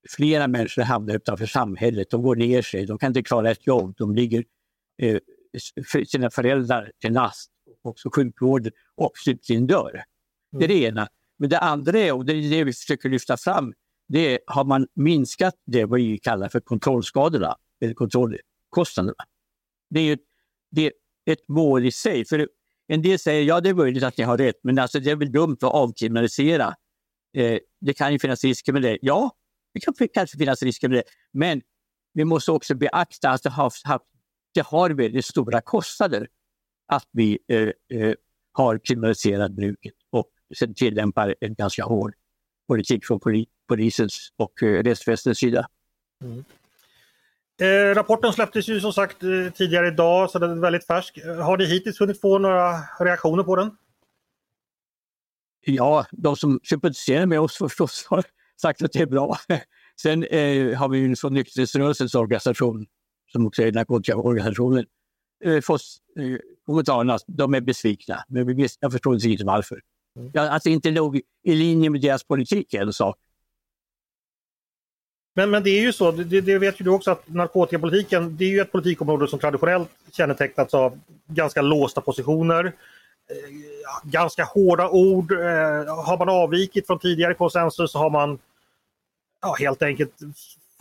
flera 0.09 0.47
människor 0.47 0.81
hamnar 0.81 1.15
utanför 1.15 1.45
samhället, 1.45 2.09
de 2.09 2.21
går 2.21 2.35
ner 2.35 2.61
sig, 2.61 2.85
de 2.85 2.97
kan 2.97 3.07
inte 3.07 3.23
klara 3.23 3.51
ett 3.51 3.67
jobb, 3.67 3.95
de 3.97 4.15
ligger 4.15 4.43
eh, 5.01 5.19
sina 6.07 6.29
föräldrar 6.29 6.91
till 7.01 7.13
last, 7.13 7.51
också 7.81 8.09
sjukvården 8.15 8.71
och 8.95 9.11
slutligen 9.15 9.67
dör. 9.67 10.03
Det 10.51 10.63
är 10.63 10.67
det 10.67 10.81
ena. 10.83 11.07
Men 11.37 11.49
det 11.49 11.59
andra 11.59 11.99
är, 11.99 12.13
och 12.13 12.25
det 12.25 12.33
är 12.33 12.49
det 12.49 12.63
vi 12.63 12.73
försöker 12.73 13.09
lyfta 13.09 13.37
fram, 13.37 13.73
det 14.07 14.33
är, 14.33 14.39
har 14.47 14.63
man 14.63 14.87
minskat 14.93 15.55
det 15.65 15.85
vad 15.85 15.99
vi 15.99 16.17
kallar 16.17 16.49
för 16.49 16.59
kontrollskadorna, 16.59 17.55
eller 17.81 17.93
kontrollkostnaderna. 17.93 19.23
Det 19.89 19.99
är, 19.99 20.19
det 20.71 20.85
är 20.85 20.91
ett 21.25 21.47
mål 21.47 21.85
i 21.85 21.91
sig. 21.91 22.25
För 22.25 22.47
en 22.87 23.01
del 23.01 23.19
säger 23.19 23.43
ja 23.43 23.61
det 23.61 23.69
är 23.69 23.73
möjligt 23.73 24.03
att 24.03 24.17
ni 24.17 24.23
har 24.23 24.37
rätt, 24.37 24.59
men 24.63 24.79
alltså, 24.79 24.99
det 24.99 25.11
är 25.11 25.15
väl 25.15 25.31
dumt 25.31 25.57
att 25.61 25.73
avkriminalisera. 25.73 26.75
Eh, 27.33 27.59
det 27.81 27.93
kan 27.93 28.13
ju 28.13 28.19
finnas 28.19 28.43
risker 28.43 28.73
med 28.73 28.81
det. 28.81 28.97
Ja, 29.01 29.31
det 29.73 29.79
kan 29.79 29.93
kanske 30.13 30.37
finnas 30.37 30.63
risker 30.63 30.89
med 30.89 30.97
det. 30.97 31.03
Men 31.31 31.61
vi 32.13 32.25
måste 32.25 32.51
också 32.51 32.75
beakta 32.75 33.29
att 33.29 33.43
det 33.43 33.49
har 33.49 33.63
haft 33.63 33.85
det 34.53 34.65
har 34.65 34.89
väldigt 34.89 35.25
stora 35.25 35.61
kostnader 35.61 36.27
att 36.87 37.07
vi 37.11 37.39
eh, 37.47 37.99
eh, 37.99 38.13
har 38.51 38.79
kriminaliserat 38.83 39.51
bruket 39.51 39.93
och 40.09 40.29
sen 40.59 40.73
tillämpar 40.73 41.35
en 41.39 41.53
ganska 41.53 41.83
hård 41.83 42.13
politik 42.67 43.05
från 43.05 43.19
polisens 43.67 44.33
och 44.35 44.63
eh, 44.63 44.83
rättsväsendets 44.83 45.39
sida. 45.39 45.67
Mm. 46.23 46.43
Eh, 47.61 47.95
rapporten 47.95 48.33
släpptes 48.33 48.69
ju 48.69 48.79
som 48.79 48.93
sagt 48.93 49.23
eh, 49.23 49.53
tidigare 49.55 49.87
idag 49.87 50.29
så 50.29 50.39
den 50.39 50.51
är 50.51 50.61
väldigt 50.61 50.87
färsk. 50.87 51.19
Har 51.25 51.57
ni 51.57 51.65
hittills 51.65 52.01
hunnit 52.01 52.21
få 52.21 52.37
några 52.37 52.79
reaktioner 52.99 53.43
på 53.43 53.55
den? 53.55 53.71
Ja, 55.65 56.05
de 56.11 56.35
som 56.35 56.59
sympatiserar 56.63 57.25
med 57.25 57.39
oss 57.39 57.57
förstås 57.57 58.05
har 58.09 58.23
sagt 58.61 58.83
att 58.83 58.91
det 58.91 58.99
är 58.99 59.05
bra. 59.05 59.37
Sen 60.01 60.23
eh, 60.23 60.77
har 60.77 60.89
vi 60.89 60.97
ju 60.97 61.15
från 61.15 61.33
nykterhetsrörelsens 61.33 62.15
organisation 62.15 62.85
som 63.31 63.47
också 63.47 63.63
är 63.63 63.71
narkotikaorganisationen, 63.71 64.85
eh, 65.43 65.61
fått 65.61 65.81
eh, 66.17 66.37
kommentarerna 66.65 67.13
att 67.13 67.23
de 67.27 67.53
är 67.53 67.61
besvikna. 67.61 68.23
Men 68.27 68.67
jag 68.79 68.91
förstår 68.91 69.25
inte 69.25 69.45
varför. 69.45 69.81
Mm. 70.15 70.31
Ja, 70.33 70.49
att 70.49 70.63
det 70.63 70.69
inte 70.69 70.91
låg 70.91 71.21
i 71.43 71.55
linje 71.55 71.89
med 71.89 72.01
deras 72.01 72.23
politik 72.23 72.73
är 72.73 72.81
en 72.81 72.93
sak. 72.93 73.17
Men, 75.35 75.49
men 75.49 75.63
det 75.63 75.69
är 75.69 75.81
ju 75.81 75.93
så, 75.93 76.11
det, 76.11 76.41
det, 76.41 76.59
vet 76.59 76.81
ju 76.81 76.85
du 76.85 76.89
också 76.89 77.11
att 77.11 77.27
narkotikapolitiken 77.27 78.37
det 78.37 78.45
är 78.45 78.49
ju 78.49 78.59
ett 78.59 78.71
politikområde 78.71 79.27
som 79.27 79.39
traditionellt 79.39 79.89
kännetecknats 80.11 80.73
av 80.73 80.99
ganska 81.27 81.61
låsta 81.61 82.01
positioner. 82.01 82.65
Eh, 82.65 84.01
ganska 84.03 84.43
hårda 84.43 84.89
ord. 84.89 85.31
Har 86.05 86.17
man 86.17 86.29
avvikit 86.29 86.87
från 86.87 86.99
tidigare 86.99 87.33
konsensus 87.33 87.91
så 87.91 87.99
har 87.99 88.09
man 88.09 88.39
ja, 89.41 89.55
helt 89.59 89.81
enkelt 89.81 90.13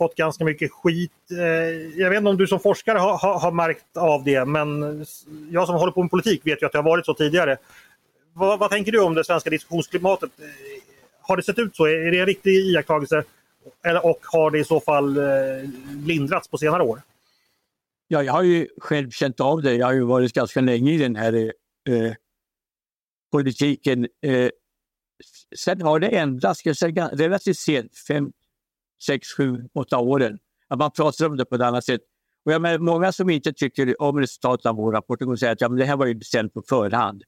fått 0.01 0.15
ganska 0.15 0.45
mycket 0.45 0.71
skit. 0.71 1.11
Eh, 1.31 1.99
jag 2.01 2.09
vet 2.09 2.17
inte 2.17 2.29
om 2.29 2.37
du 2.37 2.47
som 2.47 2.59
forskare 2.59 2.97
har, 2.97 3.17
har, 3.17 3.39
har, 3.39 3.51
märkt 3.51 3.97
av 3.97 4.23
det 4.23 4.45
men 4.45 5.05
jag 5.51 5.67
som 5.67 5.75
håller 5.75 5.91
på 5.91 6.01
med 6.01 6.11
politik 6.11 6.41
vet 6.43 6.61
ju 6.61 6.65
att 6.65 6.71
det 6.71 6.77
har 6.77 6.83
varit 6.83 7.05
så 7.05 7.13
tidigare. 7.13 7.57
Vad, 8.33 8.59
vad 8.59 8.69
tänker 8.69 8.91
du 8.91 8.99
om 9.01 9.15
det 9.15 9.23
svenska 9.23 9.49
diskussionsklimatet? 9.49 10.29
Eh, 10.39 10.45
har 11.21 11.37
det 11.37 11.43
sett 11.43 11.59
ut 11.59 11.75
så? 11.75 11.85
Är 11.85 12.11
det 12.11 12.19
en 12.19 12.25
riktig 12.25 12.51
iakttagelse? 12.51 13.23
Och 14.03 14.19
har 14.23 14.51
det 14.51 14.59
i 14.59 14.63
så 14.63 14.79
fall 14.79 15.17
eh, 15.17 15.23
lindrats 16.05 16.47
på 16.47 16.57
senare 16.57 16.83
år? 16.83 17.01
Ja, 18.07 18.23
jag 18.23 18.33
har 18.33 18.43
ju 18.43 18.67
själv 18.77 19.09
känt 19.09 19.39
av 19.39 19.61
det. 19.61 19.73
Jag 19.73 19.85
har 19.85 19.93
ju 19.93 20.03
varit 20.03 20.33
ganska 20.33 20.61
länge 20.61 20.91
i 20.91 20.97
den 20.97 21.15
här 21.15 21.33
eh, 21.89 22.13
politiken. 23.31 24.07
Eh, 24.21 24.49
sen 25.55 25.81
har 25.81 25.99
det 25.99 26.07
ändrats, 26.07 26.65
jag 26.65 26.77
säga, 26.77 27.09
relativt 27.13 27.57
sent, 27.57 27.97
fem, 28.07 28.31
sex, 29.05 29.27
sju, 29.37 29.69
åtta 29.73 29.99
åren. 29.99 30.39
Att 30.67 30.79
man 30.79 30.91
pratar 30.91 31.25
om 31.25 31.37
det 31.37 31.45
på 31.45 31.55
ett 31.55 31.61
annat 31.61 31.85
sätt. 31.85 32.01
Och 32.45 32.51
jag 32.51 32.61
menar, 32.61 32.79
många 32.79 33.11
som 33.11 33.29
inte 33.29 33.53
tycker 33.53 34.01
om 34.01 34.19
resultatet 34.19 34.65
av 34.65 34.75
vår 34.75 34.91
rapport 34.91 35.19
kommer 35.19 35.35
säger 35.35 35.53
att 35.53 35.61
ja, 35.61 35.69
men 35.69 35.79
det 35.79 35.85
här 35.85 35.97
var 35.97 36.05
ju 36.05 36.15
bestämt 36.15 36.53
på 36.53 36.61
förhand. 36.69 37.23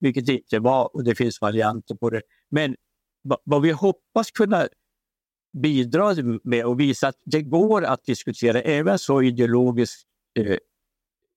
Vilket 0.00 0.26
det 0.26 0.32
inte 0.32 0.58
var 0.58 0.96
och 0.96 1.04
det 1.04 1.14
finns 1.14 1.40
varianter 1.40 1.94
på 1.94 2.10
det. 2.10 2.22
Men 2.50 2.76
vad 3.44 3.62
vi 3.62 3.70
hoppas 3.70 4.30
kunna 4.30 4.68
bidra 5.52 6.14
med 6.44 6.66
och 6.66 6.80
visa 6.80 7.08
att 7.08 7.16
det 7.24 7.42
går 7.42 7.84
att 7.84 8.04
diskutera 8.04 8.60
även 8.60 8.98
så 8.98 9.22
ideologiskt 9.22 10.06
eh, 10.38 10.56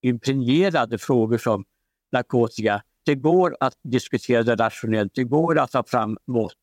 impregnerade 0.02 0.98
frågor 0.98 1.38
som 1.38 1.64
narkotika. 2.12 2.82
Det 3.04 3.14
går 3.14 3.56
att 3.60 3.74
diskutera 3.82 4.42
det 4.42 4.54
rationellt, 4.54 5.12
det 5.14 5.24
går 5.24 5.58
att 5.58 5.70
ta 5.70 5.84
fram 5.84 6.18
mått 6.26 6.56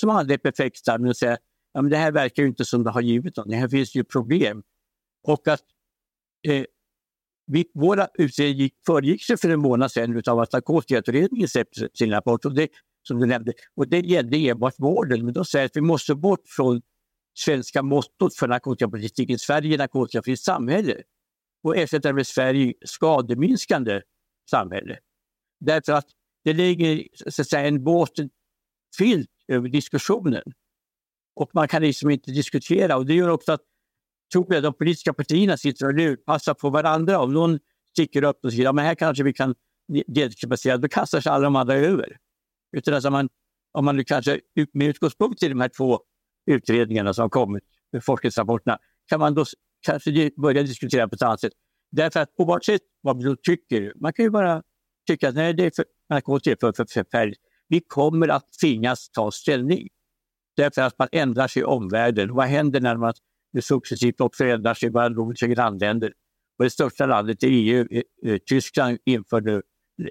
som 0.00 0.10
aldrig 0.10 0.34
är 0.34 0.50
perfekta, 0.50 0.98
men 0.98 1.14
säga 1.14 1.38
ja, 1.72 1.82
men 1.82 1.90
det 1.90 1.96
här 1.96 2.12
verkar 2.12 2.42
ju 2.42 2.48
inte 2.48 2.64
som 2.64 2.84
det 2.84 2.90
har 2.90 3.00
givit 3.00 3.36
något, 3.36 3.54
här 3.54 3.68
finns 3.68 3.94
ju 3.94 4.04
problem. 4.04 4.62
Och 5.22 5.48
att 5.48 5.62
eh, 6.48 6.64
vi, 7.46 7.70
våra 7.74 8.08
utredningar 8.14 8.70
föregicks 8.86 9.26
för 9.40 9.48
en 9.48 9.60
månad 9.60 9.92
sedan 9.92 10.22
av 10.26 10.40
att 10.40 10.52
Narkotikautredningen 10.52 11.48
släppte 11.48 11.88
sin 11.94 12.10
rapport. 12.10 12.44
Och 12.44 12.54
det, 12.54 12.68
som 13.02 13.20
du 13.20 13.26
nämnde. 13.26 13.52
Och 13.74 13.88
det 13.88 14.00
gällde 14.00 14.36
enbart 14.36 14.74
vården. 14.78 15.24
Men 15.24 15.34
de 15.34 15.44
säger 15.44 15.66
att 15.66 15.76
vi 15.76 15.80
måste 15.80 16.14
bort 16.14 16.42
från 16.46 16.82
svenska 17.38 17.82
mottot 17.82 18.34
för 18.34 18.48
narkotikapolitiken. 18.48 19.38
Sverige 19.38 19.76
narkotikafritt 19.76 20.40
samhälle. 20.40 21.02
Och 21.62 21.76
ersätta 21.76 22.12
med 22.12 22.26
Sverige 22.26 22.74
skademinskande 22.84 24.02
samhälle. 24.50 24.98
Därför 25.60 25.92
att 25.92 26.06
det 26.44 26.52
ligger 26.52 27.06
så 27.30 27.42
att 27.42 27.48
säga, 27.48 27.68
en 27.68 27.84
våt 27.84 28.18
filt 28.98 29.30
över 29.48 29.68
diskussionen. 29.68 30.42
Och 31.40 31.50
man 31.54 31.68
kan 31.68 31.82
liksom 31.82 32.10
inte 32.10 32.30
diskutera. 32.30 32.96
Och 32.96 33.06
det 33.06 33.14
gör 33.14 33.28
också 33.28 33.52
att 33.52 33.60
tror 34.32 34.54
jag, 34.54 34.62
de 34.62 34.74
politiska 34.74 35.12
partierna 35.12 35.56
sitter 35.56 35.86
och 35.86 35.94
lurpassar 35.94 36.54
på 36.54 36.70
varandra. 36.70 37.18
Om 37.18 37.32
någon 37.32 37.58
sticker 37.92 38.24
upp 38.24 38.44
och 38.44 38.52
säger 38.52 38.68
att 38.68 38.80
här 38.80 38.94
kanske 38.94 39.24
vi 39.24 39.32
kan 39.32 39.54
deltidsbasera, 40.06 40.76
då 40.76 40.88
kastar 40.88 41.20
sig 41.20 41.32
alla 41.32 41.44
de 41.44 41.56
andra 41.56 41.74
över. 41.74 42.16
Utan 42.76 42.94
alltså 42.94 43.10
man, 43.10 43.28
om 43.72 43.84
man 43.84 44.04
kanske 44.04 44.40
med 44.72 44.88
utgångspunkt 44.88 45.42
i 45.42 45.48
de 45.48 45.60
här 45.60 45.70
två 45.76 46.00
utredningarna 46.50 47.14
som 47.14 47.22
har 47.22 47.28
kommit, 47.28 47.64
forskningsrapporterna, 48.02 48.78
kan 49.06 49.20
man 49.20 49.34
då 49.34 49.44
kanske 49.86 50.30
börja 50.36 50.62
diskutera 50.62 51.08
på 51.08 51.14
ett 51.14 51.22
annat 51.22 51.40
sätt. 51.40 51.52
Därför 51.90 52.20
att 52.20 52.28
oavsett 52.36 52.82
vad 53.00 53.22
man 53.22 53.36
tycker, 53.42 53.92
man 53.96 54.12
kan 54.12 54.24
ju 54.24 54.30
bara 54.30 54.62
tycka 55.06 55.28
att 55.28 55.34
nej, 55.34 55.54
det 55.54 55.66
är 55.66 55.72
för, 55.76 55.84
narkotika 56.08 56.66
är 56.66 56.72
för 56.72 56.86
förfärligt. 56.88 57.40
Vi 57.68 57.80
kommer 57.80 58.28
att 58.28 58.46
tvingas 58.60 59.10
ta 59.10 59.30
ställning. 59.30 59.88
Därför 60.56 60.82
att 60.82 60.98
man 60.98 61.08
ändrar 61.12 61.48
sig 61.48 61.62
i 61.62 61.64
omvärlden. 61.64 62.34
Vad 62.34 62.46
händer 62.46 62.80
när 62.80 62.96
man 62.96 63.12
successivt 63.60 64.20
också 64.20 64.44
ändrar 64.44 64.74
sig 64.74 64.88
i 64.88 64.92
våra 64.92 65.08
nordiska 65.08 65.46
grannländer? 65.46 66.12
Och 66.58 66.64
det 66.64 66.70
största 66.70 67.06
landet 67.06 67.42
i 67.42 67.46
EU, 67.46 67.86
eh, 67.90 68.02
eh, 68.32 68.38
Tyskland, 68.38 68.98
inför 69.04 69.40
nu 69.40 69.62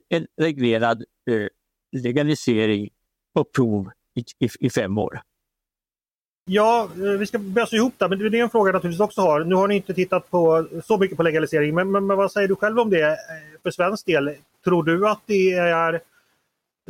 en 0.09 0.27
reglerad 0.41 1.03
eh, 1.31 1.47
legalisering 2.01 2.89
på 3.35 3.43
prov 3.43 3.91
i, 4.15 4.45
i, 4.45 4.49
i 4.59 4.69
fem 4.69 4.97
år. 4.97 5.21
Ja, 6.51 6.89
eh, 6.95 7.19
vi 7.19 7.25
ska 7.25 7.37
bösa 7.39 7.75
ihop 7.75 7.93
det, 7.97 8.09
men 8.09 8.19
det 8.19 8.39
är 8.39 8.43
en 8.43 8.49
fråga 8.49 8.67
jag 8.67 8.73
naturligtvis 8.73 8.99
också 8.99 9.21
har. 9.21 9.43
Nu 9.43 9.55
har 9.55 9.67
ni 9.67 9.75
inte 9.75 9.93
tittat 9.93 10.29
på 10.29 10.67
så 10.83 10.97
mycket 10.97 11.17
på 11.17 11.23
legalisering, 11.23 11.75
men, 11.75 11.91
men, 11.91 12.07
men, 12.07 12.17
vad 12.17 12.31
säger 12.31 12.47
du 12.47 12.55
själv 12.55 12.79
om 12.79 12.89
det 12.89 13.01
eh, 13.01 13.15
för 13.63 13.71
svensk 13.71 14.05
del? 14.05 14.35
Tror 14.63 14.83
du 14.83 15.07
att 15.07 15.21
det 15.25 15.53
är 15.53 16.01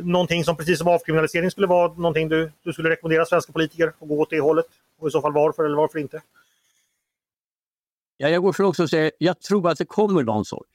någonting 0.04 0.44
som 0.44 0.56
precis 0.56 0.78
som 0.78 0.88
avkriminalisering 0.88 1.50
skulle 1.50 1.66
vara 1.66 1.92
någonting 1.92 2.28
du, 2.28 2.52
du 2.62 2.72
skulle 2.72 2.90
rekommendera 2.90 3.26
svenska 3.26 3.52
politiker 3.52 3.88
att 4.00 4.08
gå 4.08 4.20
åt 4.20 4.30
det 4.30 4.40
hållet? 4.40 4.66
Och 4.98 5.08
i 5.08 5.10
så 5.10 5.20
fall 5.20 5.32
varför 5.32 5.64
eller 5.64 5.76
varför 5.76 5.98
inte? 5.98 6.22
Ja, 8.16 8.28
jag 8.28 8.42
går 8.42 8.52
för 8.52 8.64
också 8.64 8.82
att 8.82 8.90
säga, 8.90 9.10
jag 9.18 9.40
tror 9.40 9.68
att 9.68 9.78
det 9.78 9.84
kommer 9.84 10.22
någon 10.22 10.44
sorts 10.44 10.70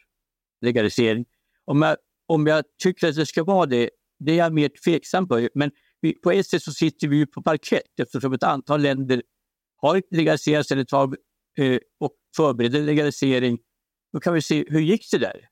legalisering. 0.61 1.25
Om 1.65 1.81
jag, 1.81 1.97
om 2.27 2.47
jag 2.47 2.63
tycker 2.83 3.07
att 3.07 3.15
det 3.15 3.25
ska 3.25 3.43
vara 3.43 3.65
det, 3.65 3.89
det 4.19 4.31
är 4.31 4.35
jag 4.35 4.53
mer 4.53 4.69
tveksam 4.83 5.27
på. 5.27 5.49
Men 5.53 5.71
vi, 6.01 6.13
på 6.13 6.31
ett 6.31 6.47
sätt 6.47 6.63
så 6.63 6.71
sitter 6.71 7.07
vi 7.07 7.17
ju 7.17 7.25
på 7.25 7.41
parkett 7.41 7.99
eftersom 7.99 8.33
ett 8.33 8.43
antal 8.43 8.81
länder 8.81 9.23
har 9.77 10.01
legaliserat 10.11 10.71
eller 10.71 10.83
tar, 10.83 11.17
eh, 11.57 11.79
och 11.99 12.11
förbereder 12.35 12.81
legalisering. 12.81 13.59
Då 14.13 14.19
kan 14.19 14.33
vi 14.33 14.41
se 14.41 14.65
hur 14.67 14.79
gick 14.79 15.11
det 15.11 15.17
där? 15.17 15.49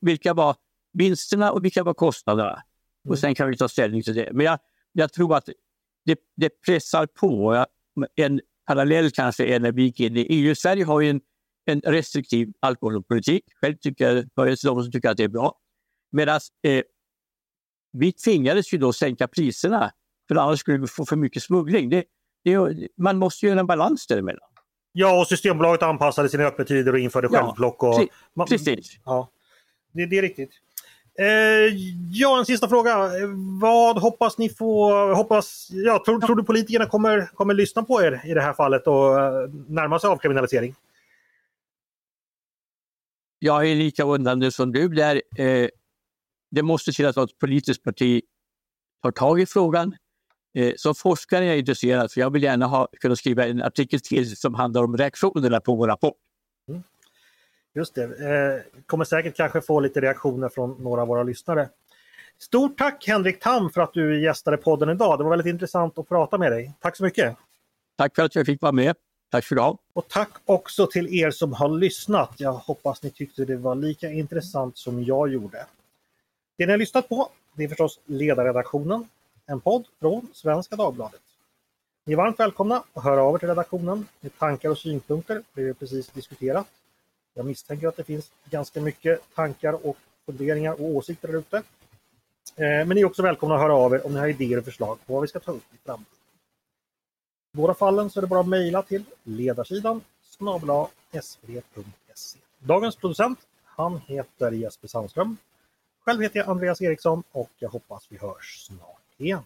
Vilka 0.00 0.34
var 0.34 0.56
vinsterna 0.92 1.52
och 1.52 1.64
vilka 1.64 1.84
var 1.84 1.94
kostnaderna? 1.94 2.62
Och 3.08 3.18
sen 3.18 3.34
kan 3.34 3.50
vi 3.50 3.56
ta 3.56 3.68
ställning 3.68 4.02
till 4.02 4.14
det. 4.14 4.28
Men 4.32 4.46
jag, 4.46 4.58
jag 4.92 5.12
tror 5.12 5.36
att 5.36 5.48
det, 6.04 6.18
det 6.36 6.60
pressar 6.66 7.06
på. 7.06 7.66
En 8.14 8.40
parallell 8.66 9.10
kanske 9.10 9.44
är 9.44 9.60
när 9.60 9.72
vi 9.72 9.82
gick 9.82 10.00
in 10.00 10.16
i 10.16 10.20
EU. 10.20 10.54
Sverige 10.54 10.84
har 10.84 11.00
ju 11.00 11.10
en, 11.10 11.20
en 11.64 11.80
restriktiv 11.80 12.52
alkoholpolitik. 12.60 13.44
Själv 13.60 13.76
tycker 13.76 14.08
jag, 14.08 14.24
jag 14.34 14.46
de 14.46 14.56
som 14.56 14.92
tycker 14.92 15.10
att 15.10 15.16
det 15.16 15.24
är 15.24 15.28
bra. 15.28 15.58
Medan 16.12 16.40
eh, 16.62 16.82
vi 17.92 18.12
tvingades 18.12 18.74
ju 18.74 18.78
då 18.78 18.92
sänka 18.92 19.28
priserna 19.28 19.92
för 20.28 20.34
annars 20.34 20.60
skulle 20.60 20.78
vi 20.78 20.86
få 20.86 21.06
för 21.06 21.16
mycket 21.16 21.42
smuggling. 21.42 21.88
Det, 21.90 22.04
det, 22.44 22.88
man 22.96 23.18
måste 23.18 23.46
göra 23.46 23.60
en 23.60 23.66
balans 23.66 24.06
däremellan. 24.06 24.48
Ja, 24.92 25.20
och 25.20 25.26
Systembolaget 25.26 25.82
anpassade 25.82 26.28
sina 26.28 26.44
öppettider 26.44 26.92
och 26.92 26.98
införde 26.98 27.28
ja, 27.32 27.44
självplock. 27.44 27.82
Och, 27.82 28.08
man, 28.34 28.46
precis. 28.46 29.00
Ja, 29.04 29.30
det, 29.92 30.06
det 30.06 30.18
är 30.18 30.22
riktigt. 30.22 30.50
Eh, 31.20 31.74
ja, 32.10 32.38
en 32.38 32.46
sista 32.46 32.68
fråga. 32.68 33.10
Vad 33.60 33.98
hoppas 33.98 34.38
ni 34.38 34.48
få... 34.48 35.14
Hoppas, 35.14 35.68
ja, 35.70 36.02
tror, 36.04 36.20
tror 36.20 36.36
du 36.36 36.42
politikerna 36.42 36.86
kommer, 36.86 37.26
kommer 37.34 37.54
lyssna 37.54 37.82
på 37.82 38.02
er 38.02 38.22
i 38.24 38.34
det 38.34 38.40
här 38.40 38.52
fallet 38.52 38.86
och 38.86 39.20
eh, 39.20 39.50
närma 39.68 39.98
sig 39.98 40.10
avkriminalisering? 40.10 40.74
Jag 43.38 43.70
är 43.70 43.74
lika 43.74 44.04
undrande 44.04 44.52
som 44.52 44.72
du 44.72 44.88
där. 44.88 45.22
Eh, 45.36 45.68
det 46.50 46.62
måste 46.62 46.92
till 46.92 47.06
att 47.06 47.16
ett 47.16 47.38
politiskt 47.38 47.84
parti 47.84 48.22
tar 49.02 49.10
tag 49.10 49.40
i 49.40 49.46
frågan. 49.46 49.94
Eh, 50.54 50.72
som 50.76 50.94
forskare 50.94 51.44
är 51.44 51.48
jag 51.48 51.58
intresserad, 51.58 52.12
för 52.12 52.20
jag 52.20 52.32
vill 52.32 52.42
gärna 52.42 52.66
ha, 52.66 52.88
kunna 53.00 53.16
skriva 53.16 53.46
en 53.46 53.62
artikel 53.62 54.00
till 54.00 54.36
som 54.36 54.54
handlar 54.54 54.84
om 54.84 54.96
reaktionerna 54.96 55.60
på 55.60 55.74
vår 55.74 55.88
rapport. 55.88 56.16
Just 57.74 57.94
det. 57.94 58.02
Eh, 58.02 58.80
kommer 58.86 59.04
säkert 59.04 59.36
kanske 59.36 59.60
få 59.60 59.80
lite 59.80 60.00
reaktioner 60.00 60.48
från 60.48 60.76
några 60.78 61.02
av 61.02 61.08
våra 61.08 61.22
lyssnare. 61.22 61.68
Stort 62.38 62.78
tack 62.78 63.04
Henrik 63.06 63.40
Tam 63.40 63.70
för 63.70 63.80
att 63.80 63.92
du 63.92 64.22
gästade 64.22 64.56
podden 64.56 64.88
idag. 64.88 65.18
Det 65.18 65.24
var 65.24 65.30
väldigt 65.30 65.52
intressant 65.52 65.98
att 65.98 66.08
prata 66.08 66.38
med 66.38 66.52
dig. 66.52 66.72
Tack 66.80 66.96
så 66.96 67.04
mycket! 67.04 67.36
Tack 67.96 68.14
för 68.14 68.22
att 68.22 68.34
jag 68.34 68.46
fick 68.46 68.62
vara 68.62 68.72
med. 68.72 68.96
Tack 69.30 69.44
för 69.44 69.54
idag. 69.54 69.78
Och 69.92 70.08
tack 70.08 70.30
också 70.44 70.86
till 70.86 71.14
er 71.14 71.30
som 71.30 71.52
har 71.52 71.68
lyssnat. 71.68 72.34
Jag 72.36 72.52
hoppas 72.52 73.02
ni 73.02 73.10
tyckte 73.10 73.44
det 73.44 73.56
var 73.56 73.74
lika 73.74 74.10
intressant 74.10 74.78
som 74.78 75.04
jag 75.04 75.28
gjorde. 75.28 75.66
Det 76.58 76.66
ni 76.66 76.72
har 76.72 76.78
lyssnat 76.78 77.08
på 77.08 77.30
det 77.58 77.64
är 77.64 77.68
förstås 77.68 78.00
Ledarredaktionen, 78.04 79.08
en 79.46 79.60
podd 79.60 79.86
från 80.00 80.26
Svenska 80.32 80.76
Dagbladet. 80.76 81.20
Ni 82.04 82.12
är 82.12 82.16
varmt 82.16 82.40
välkomna 82.40 82.82
att 82.94 83.04
höra 83.04 83.22
av 83.22 83.34
er 83.34 83.38
till 83.38 83.48
redaktionen 83.48 84.06
med 84.20 84.38
tankar 84.38 84.70
och 84.70 84.78
synpunkter, 84.78 85.42
det 85.54 85.62
vi 85.62 85.74
precis 85.74 86.08
diskuterat. 86.08 86.66
Jag 87.38 87.46
misstänker 87.46 87.88
att 87.88 87.96
det 87.96 88.04
finns 88.04 88.32
ganska 88.50 88.80
mycket 88.80 89.34
tankar 89.34 89.86
och 89.86 89.96
funderingar 90.26 90.72
och 90.72 90.80
åsikter 90.80 91.28
där 91.28 91.38
ute. 91.38 91.56
Eh, 91.56 91.62
men 92.56 92.88
ni 92.88 93.00
är 93.00 93.04
också 93.04 93.22
välkomna 93.22 93.54
att 93.54 93.60
höra 93.60 93.74
av 93.74 93.94
er 93.94 94.06
om 94.06 94.12
ni 94.12 94.18
har 94.18 94.28
idéer 94.28 94.58
och 94.58 94.64
förslag 94.64 94.98
på 95.06 95.12
vad 95.12 95.22
vi 95.22 95.28
ska 95.28 95.40
ta 95.40 95.52
upp 95.52 95.74
i 95.74 95.76
framtiden. 95.84 96.14
I 97.54 97.56
båda 97.56 97.74
fallen 97.74 98.10
så 98.10 98.20
är 98.20 98.22
det 98.22 98.26
bara 98.26 98.40
att 98.40 98.48
mejla 98.48 98.82
till 98.82 99.04
ledarsidan 99.22 100.00
snabla 100.22 100.88
svd.se. 101.22 102.38
Dagens 102.58 102.96
producent, 102.96 103.38
han 103.64 104.00
heter 104.06 104.52
Jesper 104.52 104.88
Sandström. 104.88 105.36
Själv 106.04 106.22
heter 106.22 106.38
jag 106.38 106.48
Andreas 106.48 106.82
Eriksson 106.82 107.22
och 107.32 107.50
jag 107.58 107.68
hoppas 107.68 108.06
vi 108.08 108.18
hörs 108.18 108.66
snart 108.66 109.02
igen. 109.16 109.42